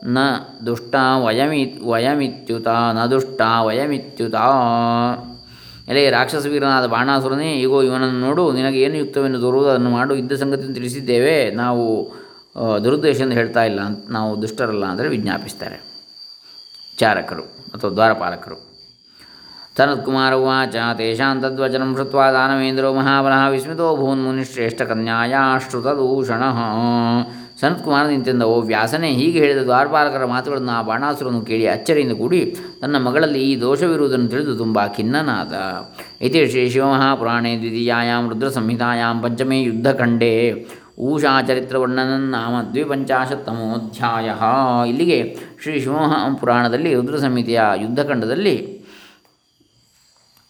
ನ 0.04 0.18
ದುಷ್ಟ 0.66 0.94
ವಯಮಿ, 1.24 1.80
ವಯಮಿತ್ಯುತ, 1.84 2.68
ನ 2.68 3.06
ದುಷ್ಟ 3.06 3.40
ವಯಮಿತ್ಯುತ. 3.62 4.34
ಎಲೆ 5.88 6.10
ರಾಕ್ಷಸ 6.10 6.46
ವೀರನಾದ 6.46 6.86
ಬಾಣಾಸುರನೇ 6.86 7.52
ಈಗೋ 7.52 7.82
ಇವನನ್ನು 7.82 8.20
ನೋಡು, 8.20 8.52
ನಿನಗೆ 8.52 8.78
ಏನು 8.80 8.96
ಯುಕ್ತವೆಂದು 8.96 9.40
ತೋರುವುದು 9.40 9.70
ಅದನ್ನು 9.70 9.90
ಮಾಡು. 9.90 10.14
ಇದ್ದ 10.14 10.32
ಸಂಗತಿಯನ್ನು 10.32 10.74
ತಿಳಿಸಿದ್ದೇವೆ. 10.74 11.50
ನಾವು 11.50 11.84
ದುರುದ್ದೇಶದಿಂದ 12.84 13.34
ಹೇಳ್ತಾ 13.40 13.62
ಇಲ್ಲ 13.70 13.80
ಅಂತ 13.88 14.00
ನಾವು 14.16 14.30
ದುಷ್ಟರಲ್ಲ 14.42 14.84
ಅಂದರೆ 14.92 15.06
ವಿಜ್ಞಾಪಿಸ್ತಾರೆ. 15.14 15.78
ಚಾರಕರು 17.00 17.44
ಅಥವಾ 17.74 17.90
ದ್ವಾರಪಾಲಕರು. 17.98 18.58
ಸನತ್ಕುಮಾರ 19.78 20.32
ಉಚ 20.42 20.76
ತೇಷಾಂ 20.98 21.36
ತದ್ವಚನ 21.42 21.82
ಶೃತ್ವಾ 21.96 22.26
ದಾನವೇಂದ್ರೋ 22.36 22.88
ಮಹಾಬಲಃ 22.98 23.42
ವಿಸ್ಮಿತೋ 23.54 23.88
ಭೂನ್ಮುನಿಶ್ರೇಷ್ಠಕನ್ಯಾಯಾಶ್ರುತದೂಷಣ 23.96 26.42
ಸನತ್ಕುಮಾರ 27.60 28.04
ನಿಂತಿಂದ, 28.12 28.44
ಓ 28.52 28.54
ವ್ಯಾಸನೇ, 28.70 29.10
ಹೀಗೆ 29.18 29.38
ಹೇಳಿದ 29.42 29.60
ದ್ವಾರಪಾಲಕರ 29.68 30.24
ಮಾತುಗಳನ್ನು 30.32 30.72
ಆ 30.78 30.80
ಬಾಣಾಸುರನ್ನು 30.88 31.42
ಕೇಳಿ 31.50 31.66
ಅಚ್ಚರಿಯಿಂದ 31.74 32.14
ಕೂಡಿ 32.22 32.40
ತನ್ನ 32.80 32.96
ಮಗಳಲ್ಲಿ 33.06 33.40
ಈ 33.50 33.52
ದೋಷವಿರುವುದನ್ನು 33.60 34.28
ತಿಳಿದು 34.32 34.54
ತುಂಬ 34.58 34.78
ಖಿನ್ನನಾದ. 34.96 35.52
ಇತಿ 36.26 36.40
ಶ್ರೀ 36.50 36.64
ಶಿವಮಹಾಪುರಾಣೇ 36.74 37.52
ದ್ವಿತೀಯಾಂ 37.56 38.24
ರುದ್ರಸಂಹಿತಾಯಾಂ 38.32 39.16
ಪಂಚಮೇ 39.24 39.58
ಯುದ್ಧಖಂಡೇ. 39.62 40.34
ಊಷಾಚರಿತ್ರವರ್ಣನನ್ 40.98 42.30
ನಾಮ 42.30 42.62
ದ್ವಿಪಂಚಾಶತ್ತಮೋಧ್ಯಾಯ. 42.70 44.32
ಇಲ್ಲಿಗೆ 44.88 45.38
ಶ್ರೀ 45.62 45.80
ಶಿವಮಹಾಪುರಾಣದಲ್ಲಿ 45.80 46.94
ರುದ್ರ 46.94 47.18
ಸಂಹಿತೆಯ 47.18 47.60
ಯುದ್ಧಖಂಡದಲ್ಲಿ 47.80 48.84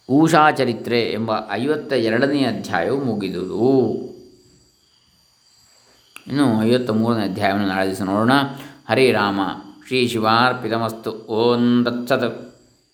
ಊಷಾಚರಿತ್ರೆ 0.09 1.01
ಎಂಬ 1.01 1.31
ಐವತ್ತ 1.51 1.93
ಎರಡನೇ 1.93 2.43
ಅಧ್ಯಾಯವು 2.43 3.03
ಮುಗಿದುದು. 3.03 3.93
ಇನ್ನು 6.27 6.63
ಐವತ್ತ 6.63 6.89
ಮೂರನೇ 6.89 7.23
ಅಧ್ಯಾಯವನ್ನು 7.23 7.67
ನಾಳೆ 7.67 7.87
ದಿವಸ 7.87 8.01
ನೋಡೋಣ. 8.01 8.33
ಹರೇ 8.89 9.11
ರಾಮ, 9.11 9.39
ಶ್ರೀ 9.87 10.07
ಶಿವಾರ್ಪಿತಮಸ್ತು. 10.07 11.11
ಓಂ 11.11 11.85
ತತ್ಸತ್. 11.85 12.46